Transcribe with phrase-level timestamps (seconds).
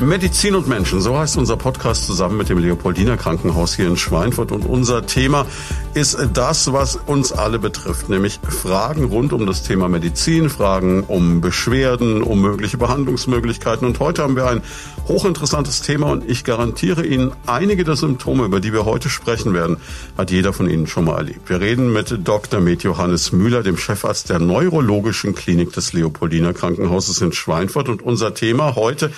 [0.00, 4.50] Medizin und Menschen, so heißt unser Podcast zusammen mit dem Leopoldiner Krankenhaus hier in Schweinfurt.
[4.50, 5.46] Und unser Thema
[5.94, 11.40] ist das, was uns alle betrifft, nämlich Fragen rund um das Thema Medizin, Fragen um
[11.40, 13.86] Beschwerden, um mögliche Behandlungsmöglichkeiten.
[13.86, 14.62] Und heute haben wir ein
[15.06, 19.76] hochinteressantes Thema und ich garantiere Ihnen, einige der Symptome, über die wir heute sprechen werden,
[20.18, 21.48] hat jeder von Ihnen schon mal erlebt.
[21.48, 22.60] Wir reden mit Dr.
[22.60, 27.88] Med Johannes Müller, dem Chefarzt der Neurologischen Klinik des Leopoldiner Krankenhauses in Schweinfurt.
[27.88, 29.12] Und unser Thema heute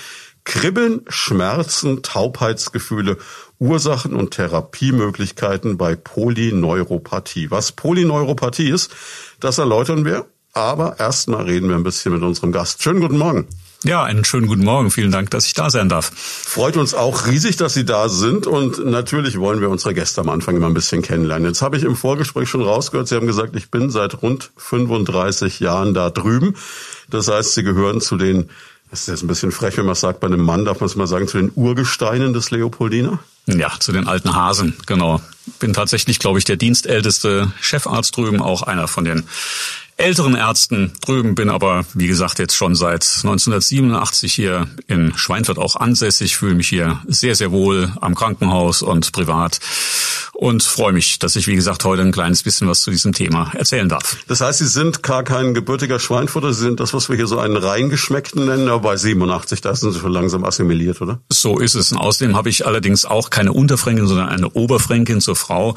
[0.46, 3.18] Kribbeln, Schmerzen, Taubheitsgefühle,
[3.58, 7.50] Ursachen und Therapiemöglichkeiten bei Polyneuropathie.
[7.50, 8.94] Was Polyneuropathie ist,
[9.40, 10.24] das erläutern wir.
[10.54, 12.82] Aber erstmal reden wir ein bisschen mit unserem Gast.
[12.82, 13.46] Schönen guten Morgen.
[13.84, 14.90] Ja, einen schönen guten Morgen.
[14.90, 16.10] Vielen Dank, dass ich da sein darf.
[16.14, 18.46] Freut uns auch riesig, dass Sie da sind.
[18.46, 21.48] Und natürlich wollen wir unsere Gäste am Anfang immer ein bisschen kennenlernen.
[21.48, 25.60] Jetzt habe ich im Vorgespräch schon rausgehört, Sie haben gesagt, ich bin seit rund 35
[25.60, 26.54] Jahren da drüben.
[27.10, 28.48] Das heißt, Sie gehören zu den
[28.90, 30.96] das ist jetzt ein bisschen frech, wenn man sagt, bei einem Mann darf man es
[30.96, 33.18] mal sagen, zu den Urgesteinen des Leopoldiner?
[33.46, 35.20] Ja, zu den alten Hasen, genau.
[35.58, 39.24] Bin tatsächlich, glaube ich, der dienstälteste Chefarzt drüben, auch einer von den
[39.96, 45.76] älteren Ärzten drüben, bin aber, wie gesagt, jetzt schon seit 1987 hier in Schweinfurt auch
[45.76, 49.60] ansässig, fühle mich hier sehr, sehr wohl am Krankenhaus und privat
[50.36, 53.50] und freue mich, dass ich, wie gesagt, heute ein kleines bisschen was zu diesem Thema
[53.54, 54.18] erzählen darf.
[54.28, 57.38] Das heißt, Sie sind gar kein gebürtiger Schweinfurter, Sie sind das, was wir hier so
[57.38, 61.20] einen reingeschmeckten nennen, aber bei 87, da sind Sie schon langsam assimiliert, oder?
[61.30, 61.90] So ist es.
[61.92, 65.74] Und außerdem habe ich allerdings auch keine Unterfränkin, sondern eine Oberfränkin zur Frau,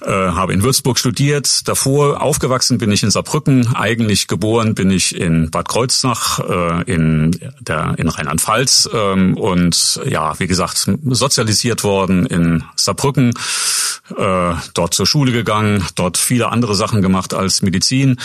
[0.00, 5.14] äh, habe in Würzburg studiert, davor aufgewachsen bin ich in Saarbrücken, eigentlich geboren bin ich
[5.14, 12.26] in Bad Kreuznach äh, in, der, in Rheinland-Pfalz ähm, und ja, wie gesagt, sozialisiert worden
[12.26, 13.34] in Saarbrücken
[14.16, 18.18] äh, dort zur Schule gegangen, dort viele andere Sachen gemacht als Medizin.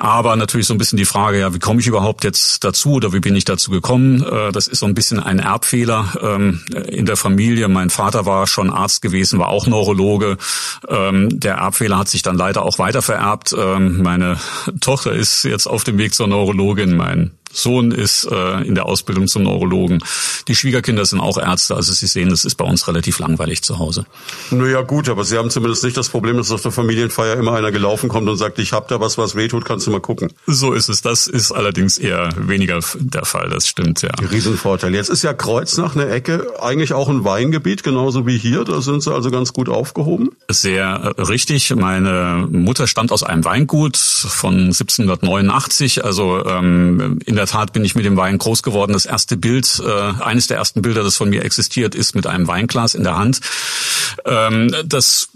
[0.00, 3.12] Aber natürlich so ein bisschen die Frage, ja, wie komme ich überhaupt jetzt dazu oder
[3.12, 4.22] wie bin ich dazu gekommen?
[4.22, 7.66] Äh, das ist so ein bisschen ein Erbfehler ähm, in der Familie.
[7.66, 10.36] Mein Vater war schon Arzt gewesen, war auch Neurologe.
[10.88, 13.52] Ähm, der Erbfehler hat sich dann leider auch weiter vererbt.
[13.58, 14.38] Ähm, meine
[14.80, 16.96] Tochter ist jetzt auf dem Weg zur Neurologin.
[16.96, 19.98] Mein Sohn ist äh, in der Ausbildung zum Neurologen.
[20.48, 23.78] Die Schwiegerkinder sind auch Ärzte, also Sie sehen, das ist bei uns relativ langweilig zu
[23.78, 24.04] Hause.
[24.50, 27.72] Naja gut, aber Sie haben zumindest nicht das Problem, dass auf der Familienfeier immer einer
[27.72, 30.32] gelaufen kommt und sagt, ich hab da was, was wehtut, kannst du mal gucken.
[30.46, 31.02] So ist es.
[31.02, 34.10] Das ist allerdings eher weniger der Fall, das stimmt, ja.
[34.30, 34.94] Riesenvorteil.
[34.94, 38.64] Jetzt ist ja Kreuznach eine Ecke, eigentlich auch ein Weingebiet, genauso wie hier.
[38.64, 40.30] Da sind Sie also ganz gut aufgehoben.
[40.48, 41.74] Sehr äh, richtig.
[41.74, 47.94] Meine Mutter stammt aus einem Weingut von 1789, also ähm, in der Tat bin ich
[47.94, 48.92] mit dem Wein groß geworden.
[48.92, 52.46] Das erste Bild, äh, eines der ersten Bilder, das von mir existiert, ist mit einem
[52.46, 53.40] Weinglas in der Hand.
[54.24, 55.28] Ähm, das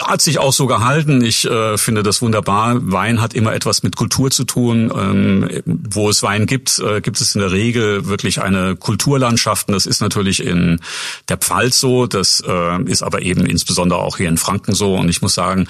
[0.00, 1.22] hat sich auch so gehalten.
[1.22, 2.76] Ich äh, finde das wunderbar.
[2.80, 4.92] Wein hat immer etwas mit Kultur zu tun.
[4.94, 9.68] Ähm, wo es Wein gibt, äh, gibt es in der Regel wirklich eine Kulturlandschaft.
[9.68, 10.80] Und das ist natürlich in
[11.28, 12.06] der Pfalz so.
[12.06, 14.94] Das äh, ist aber eben insbesondere auch hier in Franken so.
[14.94, 15.66] Und ich muss sagen,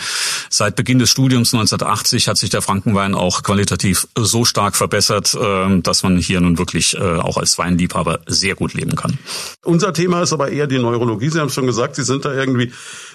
[0.50, 5.77] seit Beginn des Studiums 1980 hat sich der Frankenwein auch qualitativ so stark verbessert, äh,
[5.82, 9.18] dass man hier nun wirklich äh, auch als Weinliebhaber sehr gut leben kann.
[9.64, 11.28] Unser Thema ist aber eher die Neurologie.
[11.30, 12.72] Sie haben schon gesagt, Sie sind da irgendwie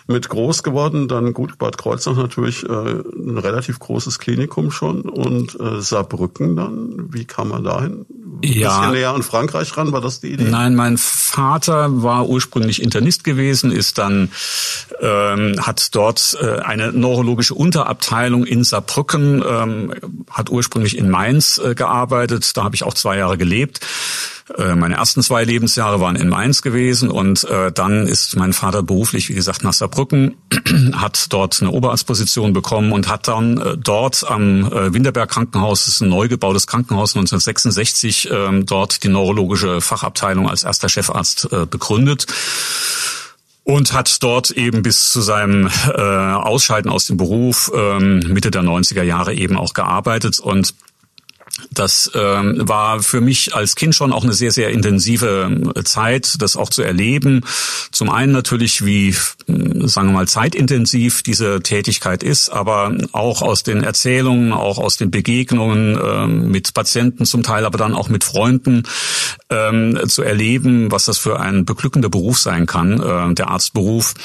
[0.07, 1.07] mit groß geworden.
[1.07, 7.13] Dann gut, Bad Kreuznach natürlich äh, ein relativ großes Klinikum schon und äh, Saarbrücken dann.
[7.13, 8.05] Wie kam man dahin?
[8.09, 8.79] Ein ja.
[8.79, 10.43] bisschen näher an Frankreich ran, war das die Idee?
[10.43, 14.31] Nein, mein Vater war ursprünglich Internist gewesen, ist dann
[15.01, 19.93] ähm, hat dort äh, eine neurologische Unterabteilung in Saarbrücken, ähm,
[20.29, 22.52] hat ursprünglich in Mainz äh, gearbeitet.
[22.53, 23.79] Da habe ich auch zwei Jahre gelebt.
[24.57, 28.83] Äh, meine ersten zwei Lebensjahre waren in Mainz gewesen und äh, dann ist mein Vater
[28.83, 30.35] beruflich, wie gesagt, nach Saarbrücken,
[30.93, 36.01] hat dort eine Oberarztposition bekommen und hat dann äh, dort am Winterberg Krankenhaus, das ist
[36.01, 42.27] ein neu gebautes Krankenhaus 1966, äh, dort die neurologische Fachabteilung als erster Chefarzt begründet
[43.63, 48.61] und hat dort eben bis zu seinem äh, Ausscheiden aus dem Beruf ähm, Mitte der
[48.61, 50.73] 90er Jahre eben auch gearbeitet und
[51.69, 56.41] das ähm, war für mich als Kind schon auch eine sehr, sehr intensive äh, Zeit,
[56.41, 57.41] das auch zu erleben.
[57.91, 59.15] Zum einen natürlich, wie, äh,
[59.87, 65.11] sagen wir mal, zeitintensiv diese Tätigkeit ist, aber auch aus den Erzählungen, auch aus den
[65.11, 68.83] Begegnungen äh, mit Patienten zum Teil, aber dann auch mit Freunden
[69.51, 74.15] ähm, zu erleben, was das für ein beglückender Beruf sein kann, äh, der Arztberuf.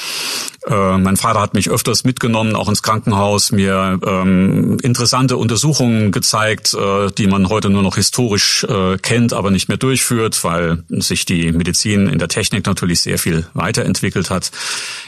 [0.65, 6.73] Äh, mein Vater hat mich öfters mitgenommen, auch ins Krankenhaus, mir ähm, interessante Untersuchungen gezeigt,
[6.73, 11.25] äh, die man heute nur noch historisch äh, kennt, aber nicht mehr durchführt, weil sich
[11.25, 14.51] die Medizin in der Technik natürlich sehr viel weiterentwickelt hat.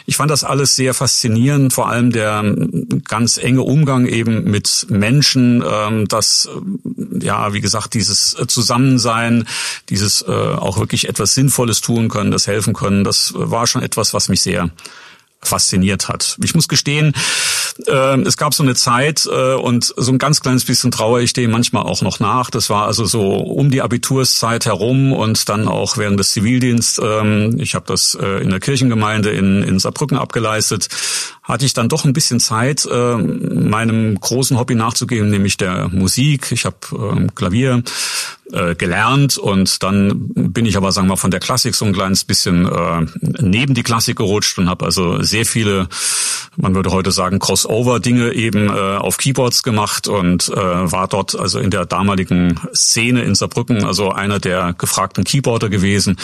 [0.06, 2.44] Ich fand das alles sehr faszinierend, vor allem der
[3.06, 6.50] ganz enge Umgang eben mit Menschen, ähm, das,
[7.20, 9.48] ja, wie gesagt, dieses Zusammensein,
[9.90, 14.14] dieses äh, auch wirklich etwas Sinnvolles tun können, das helfen können, das war schon etwas,
[14.14, 14.70] was mich sehr
[15.44, 16.38] fasziniert hat.
[16.44, 17.14] Ich muss gestehen,
[17.88, 21.34] äh, es gab so eine Zeit äh, und so ein ganz kleines bisschen trauere ich
[21.34, 22.50] dem manchmal auch noch nach.
[22.50, 27.00] Das war also so um die Abiturszeit herum und dann auch während des Zivildienst.
[27.04, 30.88] Ähm, ich habe das äh, in der Kirchengemeinde in, in Saarbrücken abgeleistet.
[31.52, 36.54] Hatte ich dann doch ein bisschen Zeit, äh, meinem großen Hobby nachzugehen, nämlich der Musik.
[36.54, 37.84] Ich habe ähm, Klavier
[38.54, 41.92] äh, gelernt und dann bin ich aber sagen wir mal von der Klassik so ein
[41.92, 43.06] kleines bisschen äh,
[43.42, 45.90] neben die Klassik gerutscht und habe also sehr viele,
[46.56, 51.60] man würde heute sagen Crossover-Dinge eben äh, auf Keyboards gemacht und äh, war dort also
[51.60, 56.16] in der damaligen Szene in Saarbrücken also einer der gefragten Keyboarder gewesen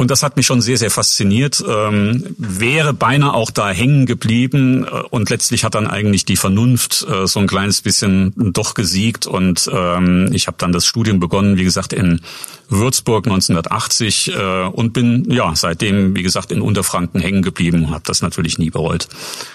[0.00, 1.62] und das hat mich schon sehr sehr fasziniert.
[1.68, 7.06] Ähm, wäre beinahe auch da hängen geblieben äh, und letztlich hat dann eigentlich die Vernunft
[7.06, 11.58] äh, so ein kleines bisschen doch gesiegt und ähm, ich habe dann das Studium begonnen
[11.58, 12.22] wie gesagt, in
[12.70, 18.04] Würzburg 1980 äh, und bin ja seitdem, wie gesagt, in Unterfranken hängen geblieben und habe
[18.06, 19.06] das natürlich nie bereut.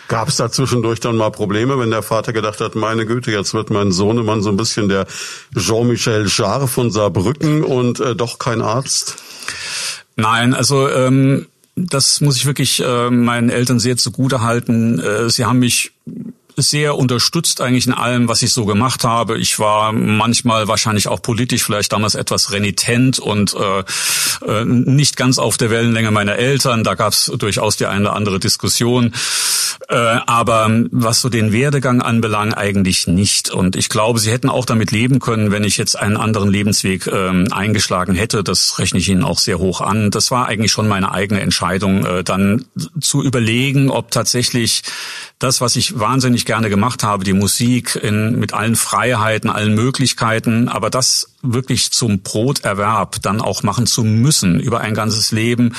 [0.10, 3.56] Gab es da zwischendurch dann mal Probleme, wenn der Vater gedacht hat, meine Güte, jetzt
[3.56, 5.08] wird mein Sohnemann so ein bisschen der
[5.58, 9.18] Jean-Michel Jarre von Saarbrücken und äh, doch kein Arzt?
[10.16, 15.00] Nein, also ähm, das muss ich wirklich äh, meinen Eltern sehr zugute halten.
[15.00, 15.92] Äh, sie haben mich
[16.56, 19.38] sehr unterstützt eigentlich in allem, was ich so gemacht habe.
[19.38, 23.80] Ich war manchmal wahrscheinlich auch politisch vielleicht damals etwas renitent und äh,
[24.48, 26.84] äh, nicht ganz auf der Wellenlänge meiner Eltern.
[26.84, 29.14] Da gab es durchaus die eine oder andere Diskussion.
[29.88, 33.52] Äh, aber was so den Werdegang anbelangt, eigentlich nicht.
[33.52, 37.08] Und ich glaube, sie hätten auch damit leben können, wenn ich jetzt einen anderen Lebensweg
[37.08, 38.44] äh, eingeschlagen hätte.
[38.44, 40.10] Das rechne ich ihnen auch sehr hoch an.
[40.10, 42.66] Das war eigentlich schon meine eigene Entscheidung, äh, dann
[43.00, 44.84] zu überlegen, ob tatsächlich
[45.38, 50.70] das, was ich wahnsinnig gerne gemacht habe, die Musik in, mit allen Freiheiten, allen Möglichkeiten,
[50.70, 55.76] aber das wirklich zum Broterwerb dann auch machen zu müssen über ein ganzes Leben,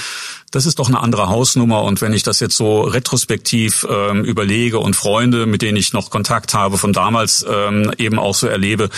[0.51, 1.83] das ist doch eine andere Hausnummer.
[1.83, 6.11] Und wenn ich das jetzt so retrospektiv ähm, überlege und Freunde, mit denen ich noch
[6.11, 8.89] Kontakt habe von damals ähm, eben auch so erlebe,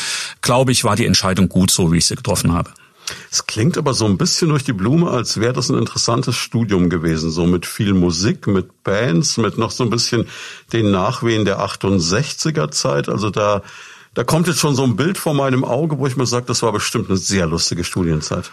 [0.42, 2.70] glaube ich, war die Entscheidung gut so, wie ich sie getroffen habe.
[3.30, 6.88] Es klingt aber so ein bisschen durch die Blume, als wäre das ein interessantes Studium
[6.88, 10.26] gewesen, so mit viel Musik, mit Bands, mit noch so ein bisschen
[10.72, 13.08] den Nachwehen der 68er Zeit.
[13.08, 13.62] Also da,
[14.14, 16.62] da kommt jetzt schon so ein Bild vor meinem Auge, wo ich mir sage, das
[16.62, 18.50] war bestimmt eine sehr lustige Studienzeit.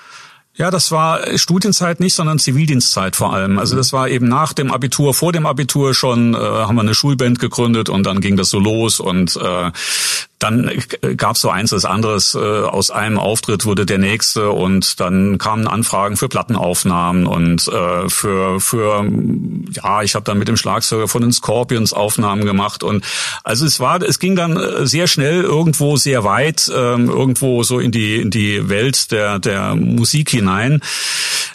[0.58, 3.60] Ja, das war Studienzeit nicht, sondern Zivildienstzeit vor allem.
[3.60, 6.96] Also das war eben nach dem Abitur, vor dem Abitur schon äh, haben wir eine
[6.96, 9.72] Schulband gegründet und dann ging das so los und äh,
[10.40, 10.70] dann
[11.16, 12.36] gab es so eins als anderes.
[12.36, 18.10] Äh, aus einem Auftritt wurde der nächste und dann kamen Anfragen für Plattenaufnahmen und äh,
[18.10, 19.06] für für
[19.72, 23.04] ja, ich habe dann mit dem Schlagzeuger von den Scorpions Aufnahmen gemacht und
[23.44, 27.80] also es war, es ging dann äh, sehr schnell irgendwo sehr weit, ähm, irgendwo so
[27.80, 30.82] in die in die Welt der der Musik hinein.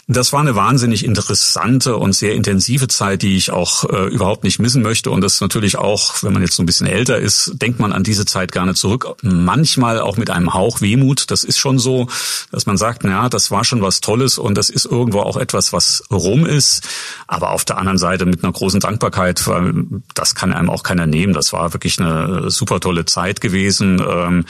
[0.07, 4.59] Das war eine wahnsinnig interessante und sehr intensive Zeit, die ich auch äh, überhaupt nicht
[4.59, 5.09] missen möchte.
[5.09, 8.03] Und das natürlich auch, wenn man jetzt so ein bisschen älter ist, denkt man an
[8.03, 9.07] diese Zeit gerne zurück.
[9.21, 11.31] Manchmal auch mit einem Hauch Wehmut.
[11.31, 12.07] Das ist schon so,
[12.51, 15.71] dass man sagt, na, das war schon was Tolles und das ist irgendwo auch etwas,
[15.71, 16.87] was rum ist.
[17.27, 21.07] Aber auf der anderen Seite mit einer großen Dankbarkeit, weil das kann einem auch keiner
[21.07, 21.33] nehmen.
[21.33, 24.01] Das war wirklich eine super tolle Zeit gewesen.
[24.05, 24.45] Ähm,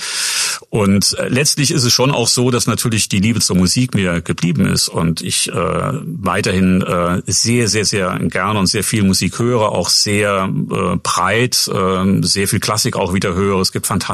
[0.70, 4.66] und letztlich ist es schon auch so, dass natürlich die Liebe zur Musik mir geblieben
[4.66, 9.72] ist und ich äh, weiterhin äh, sehr, sehr, sehr gerne und sehr viel Musik höre,
[9.72, 13.60] auch sehr äh, breit, äh, sehr viel Klassik auch wieder höre.
[13.60, 14.11] Es gibt fantastische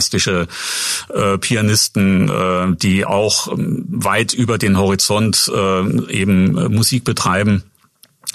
[1.14, 7.64] äh, Pianisten, äh, die auch ähm, weit über den Horizont äh, eben äh, Musik betreiben.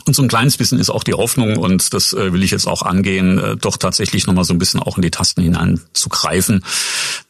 [0.05, 2.67] Und so ein kleines bisschen ist auch die Hoffnung, und das äh, will ich jetzt
[2.67, 6.09] auch angehen, äh, doch tatsächlich nochmal so ein bisschen auch in die Tasten hinein zu
[6.09, 6.65] greifen.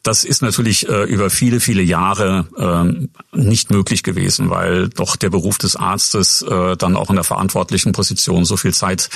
[0.02, 5.30] Das ist natürlich äh, über viele, viele Jahre äh, nicht möglich gewesen, weil doch der
[5.30, 6.44] Beruf des Arztes
[6.78, 9.08] dann auch in der verantwortlichen Position so viel Zeit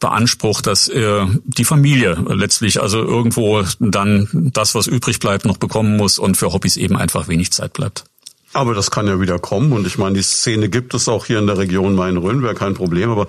[0.00, 6.18] beansprucht, dass die Familie letztlich also irgendwo dann das, was übrig bleibt, noch bekommen muss
[6.18, 8.04] und für Hobbys eben einfach wenig Zeit bleibt.
[8.52, 11.38] Aber das kann ja wieder kommen und ich meine, die Szene gibt es auch hier
[11.38, 13.26] in der Region Main-Rhön, wäre kein Problem, aber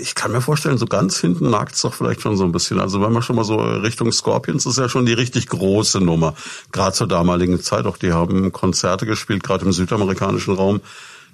[0.00, 2.78] ich kann mir vorstellen, so ganz hinten nagt es doch vielleicht schon so ein bisschen.
[2.78, 6.34] Also wenn man schon mal so Richtung Scorpions ist ja schon die richtig große Nummer.
[6.72, 10.80] Gerade zur damaligen Zeit auch, die haben Konzerte gespielt, gerade im südamerikanischen Raum.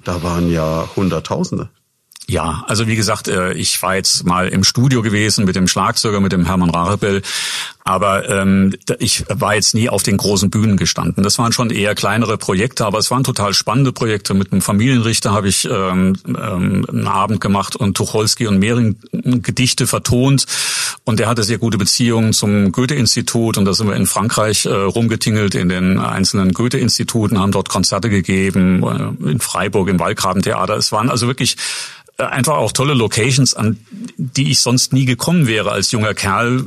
[0.04, 1.68] Da waren ja Hunderttausende.
[2.28, 6.20] Ja, also wie gesagt, äh, ich war jetzt mal im Studio gewesen mit dem Schlagzeuger,
[6.20, 7.22] mit dem Hermann Rarebell,
[7.84, 11.24] aber ähm, ich war jetzt nie auf den großen Bühnen gestanden.
[11.24, 14.34] Das waren schon eher kleinere Projekte, aber es waren total spannende Projekte.
[14.34, 19.88] Mit einem Familienrichter habe ich ähm, ähm, einen Abend gemacht und Tucholsky und Mehring Gedichte
[19.88, 20.46] vertont
[21.04, 24.72] und der hatte sehr gute Beziehungen zum Goethe-Institut und da sind wir in Frankreich äh,
[24.72, 28.84] rumgetingelt in den einzelnen Goethe-Instituten, haben dort Konzerte gegeben,
[29.24, 30.76] äh, in Freiburg im Waldgrabentheater.
[30.76, 31.56] Es waren also wirklich
[32.30, 33.78] einfach auch tolle Locations, an
[34.16, 36.62] die ich sonst nie gekommen wäre als junger Kerl,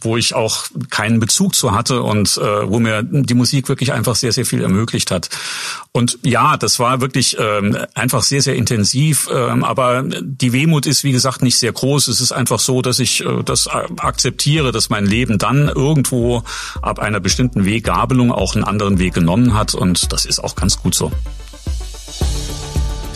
[0.00, 4.14] wo ich auch keinen Bezug zu hatte und äh, wo mir die Musik wirklich einfach
[4.16, 5.30] sehr, sehr viel ermöglicht hat.
[5.92, 11.04] Und ja, das war wirklich ähm, einfach sehr, sehr intensiv, ähm, aber die Wehmut ist,
[11.04, 12.08] wie gesagt, nicht sehr groß.
[12.08, 16.42] Es ist einfach so, dass ich äh, das akzeptiere, dass mein Leben dann irgendwo
[16.82, 20.78] ab einer bestimmten Weggabelung auch einen anderen Weg genommen hat und das ist auch ganz
[20.78, 21.12] gut so.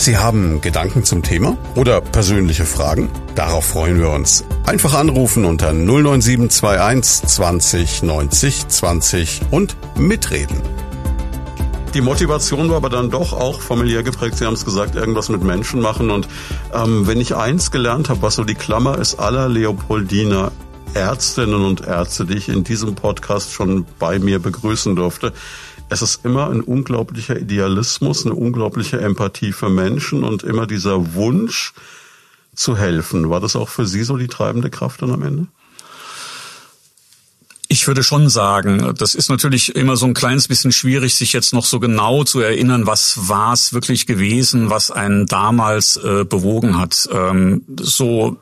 [0.00, 3.10] Sie haben Gedanken zum Thema oder persönliche Fragen?
[3.34, 4.44] Darauf freuen wir uns.
[4.64, 10.62] Einfach anrufen unter 09721 20 90 20 und mitreden.
[11.94, 14.36] Die Motivation war aber dann doch auch familiär geprägt.
[14.38, 16.10] Sie haben es gesagt, irgendwas mit Menschen machen.
[16.10, 16.28] Und
[16.72, 20.52] ähm, wenn ich eins gelernt habe, was so die Klammer ist aller Leopoldiner
[20.94, 25.32] Ärztinnen und Ärzte, die ich in diesem Podcast schon bei mir begrüßen durfte,
[25.88, 31.72] es ist immer ein unglaublicher Idealismus, eine unglaubliche Empathie für Menschen und immer dieser Wunsch
[32.54, 33.30] zu helfen.
[33.30, 35.46] War das auch für Sie so die treibende Kraft dann am Ende?
[37.70, 41.52] Ich würde schon sagen, das ist natürlich immer so ein kleines bisschen schwierig, sich jetzt
[41.52, 46.78] noch so genau zu erinnern, was war es wirklich gewesen, was einen damals äh, bewogen
[46.78, 47.08] hat.
[47.12, 48.38] Ähm, so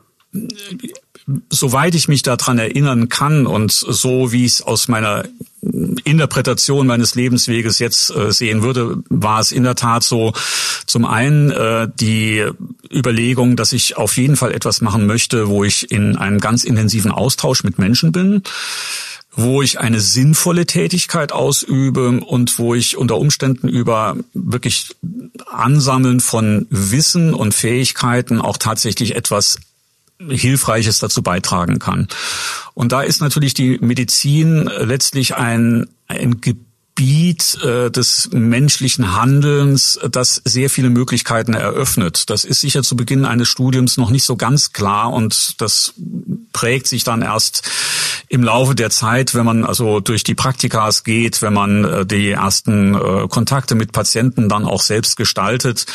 [1.49, 5.25] soweit ich mich daran erinnern kann und so wie ich es aus meiner
[5.61, 10.33] Interpretation meines Lebensweges jetzt äh, sehen würde, war es in der Tat so.
[10.85, 12.45] Zum einen äh, die
[12.89, 17.11] Überlegung, dass ich auf jeden Fall etwas machen möchte, wo ich in einem ganz intensiven
[17.11, 18.43] Austausch mit Menschen bin
[19.39, 24.95] wo ich eine sinnvolle Tätigkeit ausübe und wo ich unter Umständen über wirklich
[25.45, 29.59] Ansammeln von Wissen und Fähigkeiten auch tatsächlich etwas
[30.19, 32.07] Hilfreiches dazu beitragen kann.
[32.73, 36.66] Und da ist natürlich die Medizin letztlich ein, ein Gebiet
[36.99, 42.29] äh, des menschlichen Handelns, das sehr viele Möglichkeiten eröffnet.
[42.29, 45.93] Das ist sicher zu Beginn eines Studiums noch nicht so ganz klar und das
[46.53, 47.69] prägt sich dann erst
[48.29, 52.31] im Laufe der Zeit, wenn man also durch die Praktikas geht, wenn man äh, die
[52.31, 55.85] ersten äh, Kontakte mit Patienten dann auch selbst gestaltet,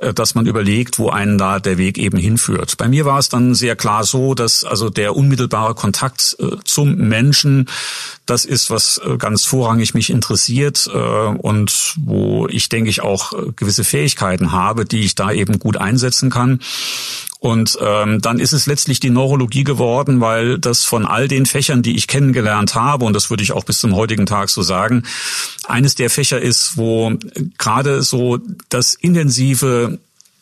[0.00, 2.76] äh, dass man überlegt, wo einen da der Weg eben hinführt.
[2.76, 7.68] Bei mir war es dann sehr klar so, dass also der unmittelbare Kontakt zum Menschen,
[8.26, 10.33] das ist, was ganz vorrangig mich interessiert
[10.88, 16.30] und wo ich denke ich auch gewisse Fähigkeiten habe, die ich da eben gut einsetzen
[16.30, 16.60] kann.
[17.44, 21.82] Und ähm, dann ist es letztlich die Neurologie geworden, weil das von all den Fächern,
[21.82, 25.02] die ich kennengelernt habe, und das würde ich auch bis zum heutigen Tag so sagen,
[25.64, 27.12] eines der Fächer ist, wo
[27.58, 28.38] gerade so
[28.70, 29.98] das intensive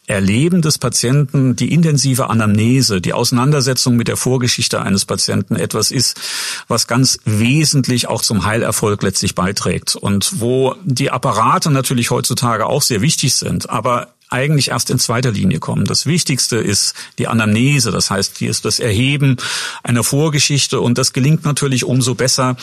[0.07, 6.21] Erleben des Patienten, die intensive Anamnese, die Auseinandersetzung mit der Vorgeschichte eines Patienten etwas ist,
[6.67, 12.83] was ganz wesentlich auch zum Heilerfolg letztlich beiträgt und wo die Apparate natürlich heutzutage auch
[12.83, 15.85] sehr wichtig sind, aber eigentlich erst in zweiter Linie kommen.
[15.85, 19.37] Das Wichtigste ist die Anamnese, das heißt, hier ist das Erheben
[19.83, 22.57] einer Vorgeschichte und das gelingt natürlich umso besser,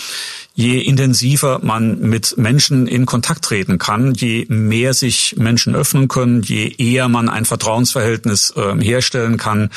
[0.59, 6.41] je intensiver man mit Menschen in Kontakt treten kann, je mehr sich Menschen öffnen können,
[6.41, 9.69] je eher man ein Vertrauensverhältnis äh, herstellen kann.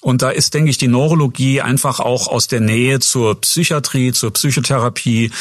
[0.00, 4.32] Und da ist, denke ich, die Neurologie einfach auch aus der Nähe zur Psychiatrie, zur
[4.32, 5.32] Psychotherapie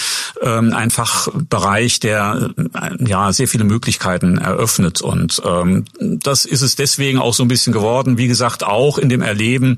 [0.42, 5.02] ähm, einfach Bereich, der äh, ja sehr viele Möglichkeiten eröffnet.
[5.02, 8.18] Und ähm, das ist es deswegen auch so ein bisschen geworden.
[8.18, 9.78] Wie gesagt, auch in dem Erleben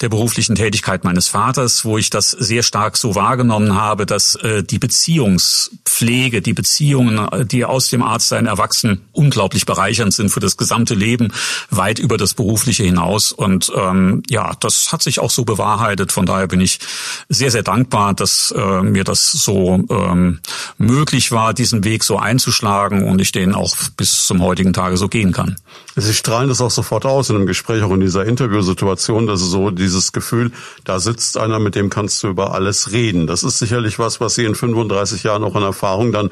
[0.00, 4.62] der beruflichen Tätigkeit meines Vaters, wo ich das sehr stark so wahrgenommen habe, dass äh,
[4.62, 10.56] die Beziehungspflege, die Beziehungen, äh, die aus dem Arztsein erwachsen, unglaublich bereichernd sind für das
[10.56, 11.32] gesamte Leben,
[11.70, 13.32] weit über das Berufliche hinaus.
[13.32, 16.12] Und ähm, ja, das hat sich auch so bewahrheitet.
[16.12, 16.80] Von daher bin ich
[17.28, 20.40] sehr, sehr dankbar, dass äh, mir das so ähm,
[20.76, 25.08] möglich war, diesen Weg so einzuschlagen und ich den auch bis zum heutigen Tage so
[25.08, 25.56] gehen kann kann.
[25.98, 29.70] Sie strahlen das auch sofort aus in einem Gespräch, auch in dieser Interviewsituation, dass so
[29.70, 30.52] dieses Gefühl,
[30.84, 33.26] da sitzt einer, mit dem kannst du über alles reden.
[33.26, 36.28] Das ist sicherlich was, was Sie in 35 Jahren auch an Erfahrung dann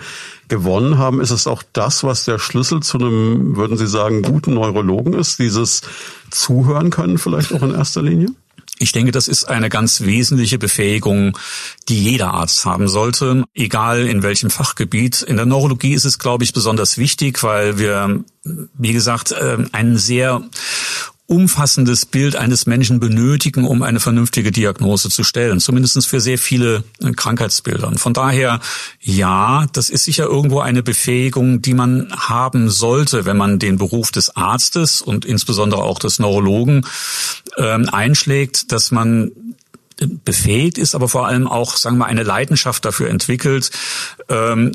[0.48, 1.22] gewonnen haben.
[1.22, 5.38] Ist es auch das, was der Schlüssel zu einem, würden Sie sagen, guten Neurologen ist?
[5.38, 5.80] Dieses
[6.30, 8.28] Zuhören können vielleicht auch in erster Linie?
[8.78, 11.38] Ich denke, das ist eine ganz wesentliche Befähigung,
[11.88, 15.22] die jeder Arzt haben sollte, egal in welchem Fachgebiet.
[15.22, 19.96] In der Neurologie ist es, glaube ich, besonders wichtig, weil wir, wie gesagt, ähm, einen
[19.96, 20.42] sehr
[21.26, 25.58] umfassendes Bild eines Menschen benötigen, um eine vernünftige Diagnose zu stellen.
[25.58, 27.88] Zumindest für sehr viele äh, Krankheitsbilder.
[27.88, 28.60] Und von daher,
[29.00, 34.10] ja, das ist sicher irgendwo eine Befähigung, die man haben sollte, wenn man den Beruf
[34.10, 36.86] des Arztes und insbesondere auch des Neurologen
[37.56, 39.30] ähm, einschlägt, dass man
[39.96, 43.70] befähigt ist, aber vor allem auch, sagen wir, eine Leidenschaft dafür entwickelt,
[44.28, 44.72] ähm,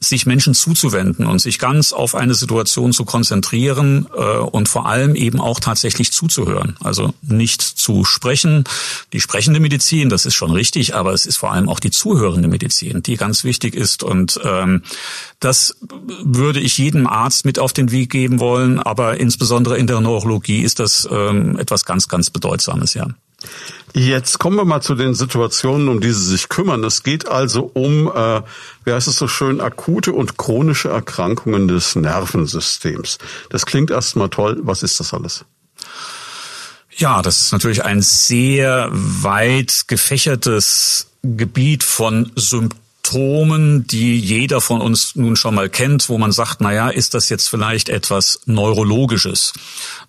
[0.00, 5.14] sich Menschen zuzuwenden und sich ganz auf eine Situation zu konzentrieren äh, und vor allem
[5.14, 6.76] eben auch tatsächlich zuzuhören.
[6.82, 8.64] Also nicht zu sprechen.
[9.12, 12.48] Die sprechende Medizin, das ist schon richtig, aber es ist vor allem auch die zuhörende
[12.48, 14.02] Medizin, die ganz wichtig ist.
[14.02, 14.82] Und ähm,
[15.40, 15.76] das
[16.22, 20.60] würde ich jedem Arzt mit auf den Weg geben wollen, aber insbesondere in der Neurologie
[20.60, 23.08] ist das ähm, etwas ganz, ganz Bedeutsames, ja.
[23.92, 26.84] Jetzt kommen wir mal zu den Situationen, um die Sie sich kümmern.
[26.84, 28.42] Es geht also um, äh,
[28.84, 33.18] wie heißt es so schön, akute und chronische Erkrankungen des Nervensystems.
[33.48, 34.60] Das klingt erstmal toll.
[34.62, 35.44] Was ist das alles?
[36.96, 44.80] Ja, das ist natürlich ein sehr weit gefächertes Gebiet von Symptomen Symptomen, die jeder von
[44.80, 48.40] uns nun schon mal kennt, wo man sagt, na ja, ist das jetzt vielleicht etwas
[48.46, 49.52] Neurologisches?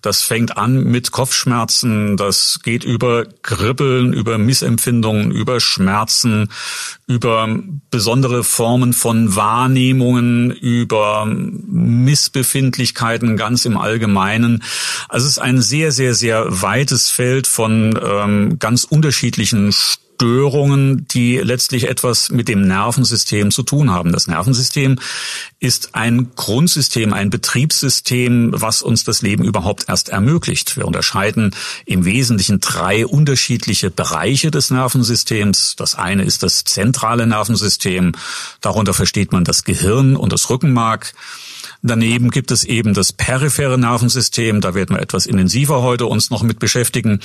[0.02, 6.48] Das fängt an mit Kopfschmerzen, das geht über Kribbeln, über Missempfindungen, über Schmerzen,
[7.06, 7.48] über
[7.90, 14.62] besondere Formen von Wahrnehmungen, über Missbefindlichkeiten ganz im Allgemeinen.
[15.08, 21.38] Also es ist ein sehr, sehr, sehr weites Feld von ähm, ganz unterschiedlichen Störungen, die
[21.38, 24.12] letztlich etwas mit dem Nervensystem zu tun haben.
[24.12, 24.98] Das Nervensystem
[25.60, 30.76] ist ein Grundsystem, ein Betriebssystem, was uns das Leben überhaupt erst ermöglicht.
[30.76, 31.54] Wir unterscheiden
[31.86, 35.76] im Wesentlichen drei unterschiedliche Bereiche des Nervensystems.
[35.76, 38.12] Das eine ist das zentrale Nervensystem.
[38.60, 41.14] Darunter versteht man das Gehirn und das Rückenmark.
[41.84, 46.44] Daneben gibt es eben das periphere Nervensystem, da werden wir etwas intensiver heute uns noch
[46.44, 47.18] mit beschäftigen.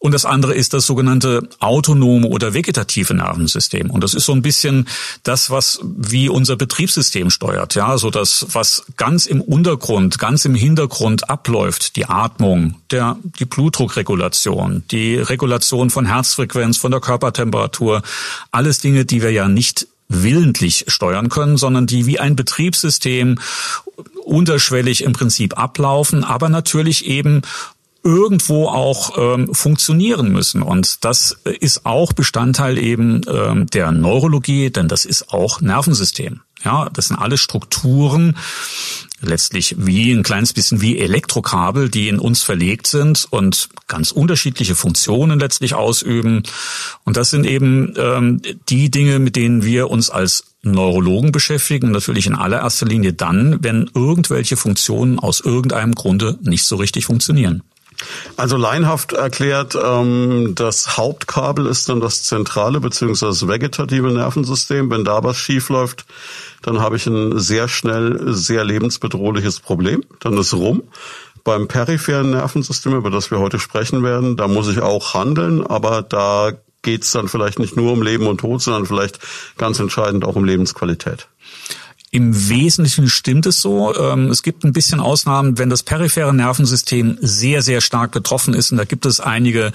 [0.00, 3.90] Und das andere ist das sogenannte autonome oder vegetative Nervensystem.
[3.90, 4.88] Und das ist so ein bisschen
[5.22, 10.56] das, was wie unser Betriebssystem steuert, ja, so das, was ganz im Untergrund, ganz im
[10.56, 18.02] Hintergrund abläuft, die Atmung, der, die Blutdruckregulation, die Regulation von Herzfrequenz, von der Körpertemperatur,
[18.50, 23.38] alles Dinge, die wir ja nicht willentlich steuern können, sondern die wie ein Betriebssystem
[24.24, 27.42] unterschwellig im Prinzip ablaufen, aber natürlich eben
[28.02, 30.62] irgendwo auch ähm, funktionieren müssen.
[30.62, 36.40] Und das ist auch Bestandteil eben ähm, der Neurologie, denn das ist auch Nervensystem.
[36.66, 38.36] Ja, das sind alle Strukturen,
[39.20, 44.74] letztlich wie ein kleines bisschen wie Elektrokabel, die in uns verlegt sind und ganz unterschiedliche
[44.74, 46.42] Funktionen letztlich ausüben.
[47.04, 52.26] Und das sind eben ähm, die Dinge, mit denen wir uns als Neurologen beschäftigen, natürlich
[52.26, 57.62] in allererster Linie dann, wenn irgendwelche Funktionen aus irgendeinem Grunde nicht so richtig funktionieren.
[58.36, 63.48] Also leinhaft erklärt, ähm, das Hauptkabel ist dann das zentrale bzw.
[63.48, 64.90] vegetative Nervensystem.
[64.90, 66.04] Wenn da was schief läuft,
[66.62, 70.02] dann habe ich ein sehr schnell sehr lebensbedrohliches Problem.
[70.20, 70.82] Dann ist rum.
[71.44, 76.02] Beim peripheren Nervensystem, über das wir heute sprechen werden, da muss ich auch handeln, aber
[76.02, 79.18] da geht es dann vielleicht nicht nur um Leben und Tod, sondern vielleicht
[79.56, 81.28] ganz entscheidend auch um Lebensqualität.
[82.16, 83.94] Im Wesentlichen stimmt es so.
[83.94, 88.72] Ähm, es gibt ein bisschen Ausnahmen, wenn das periphere Nervensystem sehr, sehr stark betroffen ist.
[88.72, 89.70] Und da gibt es einige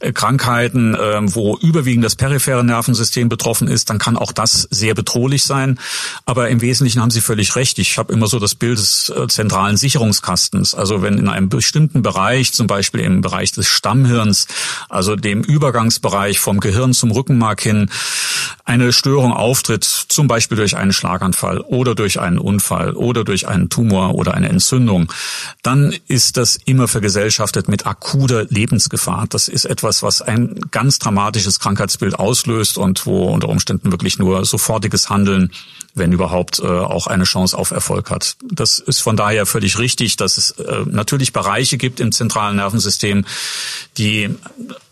[0.00, 3.90] äh, Krankheiten, ähm, wo überwiegend das periphere Nervensystem betroffen ist.
[3.90, 5.78] Dann kann auch das sehr bedrohlich sein.
[6.26, 7.78] Aber im Wesentlichen haben Sie völlig recht.
[7.78, 10.74] Ich habe immer so das Bild des äh, zentralen Sicherungskastens.
[10.74, 14.48] Also wenn in einem bestimmten Bereich, zum Beispiel im Bereich des Stammhirns,
[14.88, 17.88] also dem Übergangsbereich vom Gehirn zum Rückenmark hin,
[18.64, 21.60] eine Störung auftritt, zum Beispiel durch einen Schlaganfall
[21.92, 25.12] durch einen Unfall oder durch einen Tumor oder eine Entzündung,
[25.62, 29.26] dann ist das immer vergesellschaftet mit akuter Lebensgefahr.
[29.28, 34.46] Das ist etwas, was ein ganz dramatisches Krankheitsbild auslöst und wo unter Umständen wirklich nur
[34.46, 35.50] sofortiges Handeln
[35.94, 38.36] wenn überhaupt äh, auch eine Chance auf Erfolg hat.
[38.50, 43.24] Das ist von daher völlig richtig, dass es äh, natürlich Bereiche gibt im zentralen Nervensystem,
[43.96, 44.34] die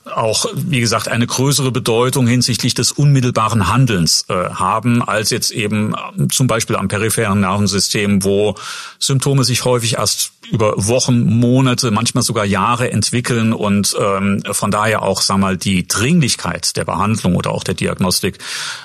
[0.04, 5.94] auch, wie gesagt, eine größere Bedeutung hinsichtlich des unmittelbaren Handelns äh, haben, als jetzt eben
[5.94, 8.54] äh, zum Beispiel am peripheren Nervensystem, wo
[8.98, 15.00] Symptome sich häufig erst über Wochen, Monate, manchmal sogar Jahre entwickeln und ähm, von daher
[15.00, 18.36] auch, sag mal, die Dringlichkeit der Behandlung oder auch der Diagnostik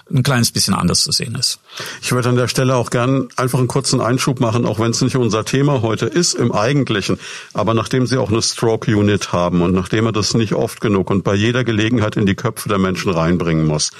[0.10, 1.60] ein kleines bisschen anders zu sehen ist.
[2.02, 5.02] Ich würde an der Stelle auch gern einfach einen kurzen Einschub machen, auch wenn es
[5.02, 7.20] nicht unser Thema heute ist im Eigentlichen.
[7.54, 11.10] Aber nachdem Sie auch eine Stroke Unit haben und nachdem er das nicht oft genug
[11.10, 13.92] und bei jeder Gelegenheit in die Köpfe der Menschen reinbringen muss,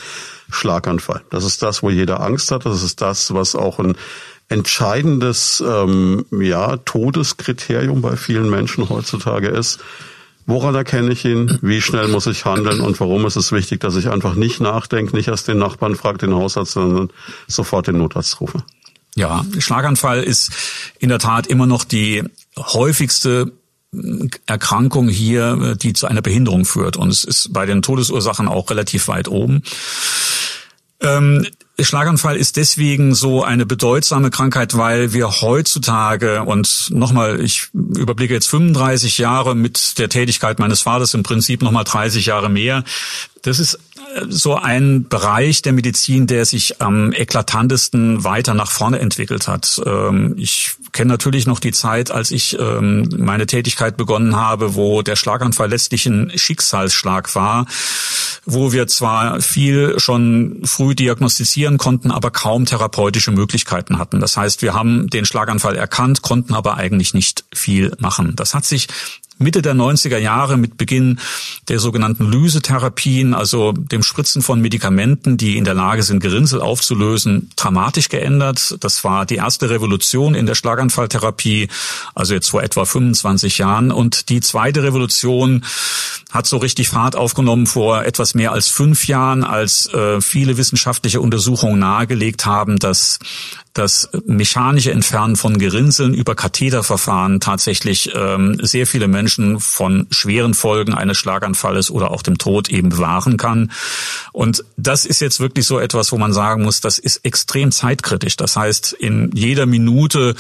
[0.50, 1.24] Schlaganfall.
[1.30, 2.66] Das ist das, wo jeder Angst hat.
[2.66, 3.98] Das ist das, was auch ein
[4.50, 9.80] entscheidendes ähm, ja, Todeskriterium bei vielen Menschen heutzutage ist.
[10.46, 11.60] Woran erkenne ich ihn?
[11.62, 12.80] Wie schnell muss ich handeln?
[12.80, 16.20] Und warum ist es wichtig, dass ich einfach nicht nachdenke, nicht erst den Nachbarn frage,
[16.20, 17.10] den Hausarzt, sondern
[17.48, 18.64] sofort den Notarzt rufe?
[19.16, 20.52] Ja, Schlaganfall ist
[21.00, 22.24] in der Tat immer noch die
[22.56, 23.52] häufigste
[24.46, 26.96] Erkrankung hier, die zu einer Behinderung führt.
[26.96, 29.64] Und es ist bei den Todesursachen auch relativ weit oben.
[31.02, 31.46] Ähm,
[31.80, 38.48] Schlaganfall ist deswegen so eine bedeutsame Krankheit, weil wir heutzutage und nochmal, ich überblicke jetzt
[38.48, 42.84] 35 Jahre mit der Tätigkeit meines Vaters im Prinzip nochmal 30 Jahre mehr.
[43.44, 43.78] Das ist
[44.30, 49.82] so ein Bereich der Medizin, der sich am eklatantesten weiter nach vorne entwickelt hat.
[49.86, 55.02] Ähm, ich kenne natürlich noch die Zeit, als ich ähm, meine Tätigkeit begonnen habe, wo
[55.02, 57.66] der Schlaganfall letztlich ein Schicksalsschlag war,
[58.46, 64.20] wo wir zwar viel schon früh diagnostizieren konnten, aber kaum therapeutische Möglichkeiten hatten.
[64.20, 68.36] Das heißt, wir haben den Schlaganfall erkannt, konnten aber eigentlich nicht viel machen.
[68.36, 68.88] Das hat sich
[69.40, 71.20] Mitte der 90er Jahre mit Beginn
[71.68, 77.52] der sogenannten Lysetherapien, also dem Spritzen von Medikamenten, die in der Lage sind, Gerinnsel aufzulösen,
[77.56, 78.78] dramatisch geändert.
[78.80, 81.68] Das war die erste Revolution in der Schlaganfalltherapie,
[82.16, 83.92] also jetzt vor etwa 25 Jahren.
[83.92, 85.64] Und die zweite Revolution
[86.32, 91.22] hat so richtig Fahrt aufgenommen vor etwas mehr als fünf Jahren, als äh, viele wissenschaftliche
[91.22, 93.20] Untersuchungen nahegelegt haben, dass
[93.78, 100.94] das mechanische Entfernen von Gerinnseln über Katheterverfahren tatsächlich ähm, sehr viele Menschen von schweren Folgen
[100.94, 103.72] eines Schlaganfalles oder auch dem Tod eben bewahren kann.
[104.32, 108.38] Und das ist jetzt wirklich so etwas, wo man sagen muss, das ist extrem zeitkritisch.
[108.38, 110.36] Das heißt, in jeder Minute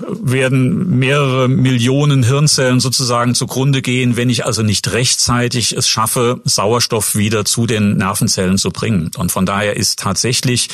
[0.00, 7.14] werden mehrere Millionen Hirnzellen sozusagen zugrunde gehen, wenn ich also nicht rechtzeitig es schaffe, Sauerstoff
[7.14, 9.10] wieder zu den Nervenzellen zu bringen.
[9.16, 10.68] Und von daher ist tatsächlich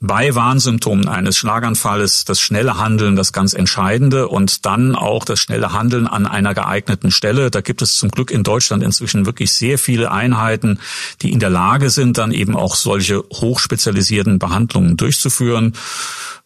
[0.00, 5.72] bei Warnsymptomen eines Schlaganfalles das schnelle Handeln das ganz Entscheidende und dann auch das schnelle
[5.72, 7.50] Handeln an einer geeigneten Stelle.
[7.50, 10.78] Da gibt es zum Glück in Deutschland inzwischen wirklich sehr viele Einheiten,
[11.22, 15.74] die in der Lage sind, dann eben auch solche hochspezialisierten Behandlungen durchzuführen.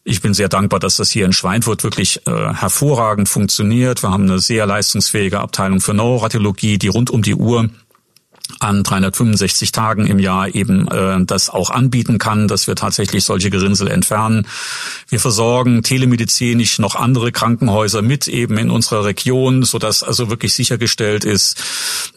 [0.04, 4.02] Ich bin sehr dankbar, dass das hier in Schweinfurt wirklich äh, hervorragend funktioniert.
[4.02, 7.68] Wir haben eine sehr leistungsfähige Abteilung für Neuroradiologie, die rund um die Uhr
[8.60, 13.50] an 365 Tagen im Jahr eben äh, das auch anbieten kann, dass wir tatsächlich solche
[13.50, 14.46] Gerinnsel entfernen.
[15.08, 20.54] Wir versorgen telemedizinisch noch andere Krankenhäuser mit eben in unserer Region, so dass also wirklich
[20.54, 21.62] sichergestellt ist,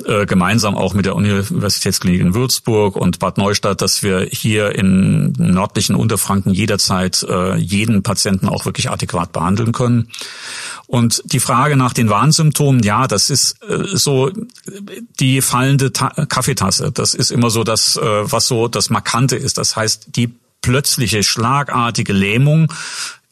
[0.05, 5.33] äh, gemeinsam auch mit der Universitätsklinik in Würzburg und Bad Neustadt, dass wir hier in
[5.37, 10.09] nördlichen Unterfranken jederzeit äh, jeden Patienten auch wirklich adäquat behandeln können.
[10.87, 14.31] Und die Frage nach den Warnsymptomen, ja, das ist äh, so
[15.19, 16.91] die fallende Ta Kaffeetasse.
[16.91, 19.57] Das ist immer so das, äh, was so das Markante ist.
[19.57, 22.71] Das heißt, die plötzliche, schlagartige Lähmung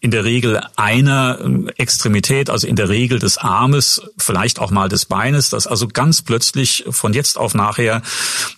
[0.04, 4.90] in der Regel einer äh, Extremität, also in der Regel des Armes, vielleicht auch mal
[4.90, 8.02] des Beines, dass also ganz plötzlich von jetzt auf nachher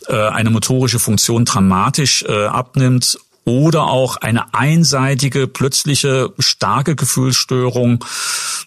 [0.07, 8.03] äh, eine motorische Funktion dramatisch äh, abnimmt oder auch eine einseitige, plötzliche, starke Gefühlsstörung,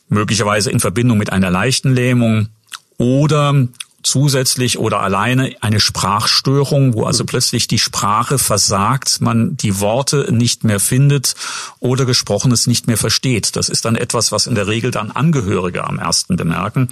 [0.08, 2.48] möglicherweise in Verbindung mit einer leichten Lähmung
[2.96, 3.66] oder
[4.02, 10.64] zusätzlich oder alleine eine Sprachstörung, wo also plötzlich die Sprache versagt, man die Worte nicht
[10.64, 11.34] mehr findet
[11.80, 13.56] oder Gesprochenes nicht mehr versteht.
[13.56, 16.88] Das ist dann etwas, was in der Regel dann Angehörige am ersten bemerken.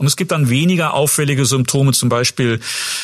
[0.00, 2.60] Und es gibt dann weniger auffällige Symptome zum Beispiel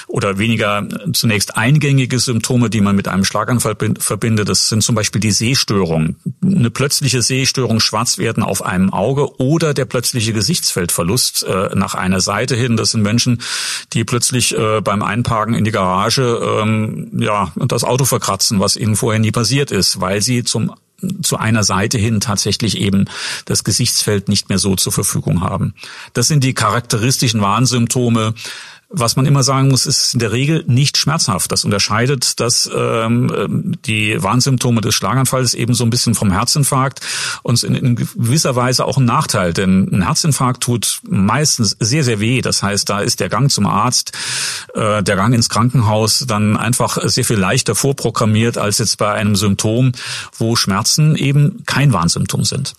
[0.07, 4.49] oder weniger zunächst eingängige Symptome, die man mit einem Schlaganfall verbindet.
[4.49, 6.17] Das sind zum Beispiel die Sehstörungen.
[6.43, 12.57] Eine plötzliche Sehstörung, Schwarzwerden auf einem Auge oder der plötzliche Gesichtsfeldverlust äh, nach einer Seite
[12.57, 12.79] hin.
[12.79, 13.43] Das sind Menschen,
[13.93, 18.97] die plötzlich äh, beim Einparken in die Garage ähm, ja das Auto verkratzen, was ihnen
[18.97, 20.73] vorher nie passiert ist, weil sie zum
[21.23, 23.05] zu einer Seite hin tatsächlich eben
[23.45, 25.75] das Gesichtsfeld nicht mehr so zur Verfügung haben.
[26.15, 28.35] Das sind die charakteristischen Warnsymptome
[28.89, 31.51] was man immer sagen muss, ist in der Regel nicht schmerzhaft.
[31.51, 37.01] Das unterscheidet das, ähm, die Warnsymptome des Schlaganfalls eben so ein bisschen vom Herzinfarkt
[37.43, 42.21] und in, in gewisser Weise auch ein Nachteil, denn ein Herzinfarkt tut meistens sehr, sehr
[42.21, 42.41] weh.
[42.41, 44.13] Das heißt, da ist der Gang zum Arzt,
[44.75, 49.35] äh, der Gang ins Krankenhaus dann einfach sehr viel leichter vorprogrammiert als jetzt bei einem
[49.35, 49.93] Symptom,
[50.39, 52.75] wo Schmerzen eben kein Warnsymptom sind.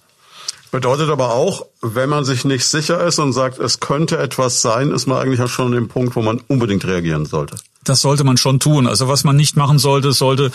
[0.72, 4.92] Bedeutet aber auch, wenn man sich nicht sicher ist und sagt, es könnte etwas sein,
[4.92, 7.56] ist man eigentlich auch schon an dem Punkt, wo man unbedingt reagieren sollte.
[7.86, 8.86] Das sollte man schon tun.
[8.86, 10.52] Also was man nicht machen sollte, sollte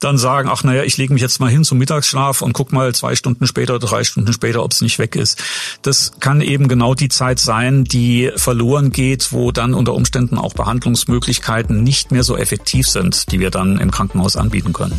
[0.00, 2.94] dann sagen, ach naja, ich lege mich jetzt mal hin zum Mittagsschlaf und guck mal
[2.94, 5.38] zwei Stunden später, drei Stunden später, ob es nicht weg ist.
[5.82, 10.54] Das kann eben genau die Zeit sein, die verloren geht, wo dann unter Umständen auch
[10.54, 14.98] Behandlungsmöglichkeiten nicht mehr so effektiv sind, die wir dann im Krankenhaus anbieten können.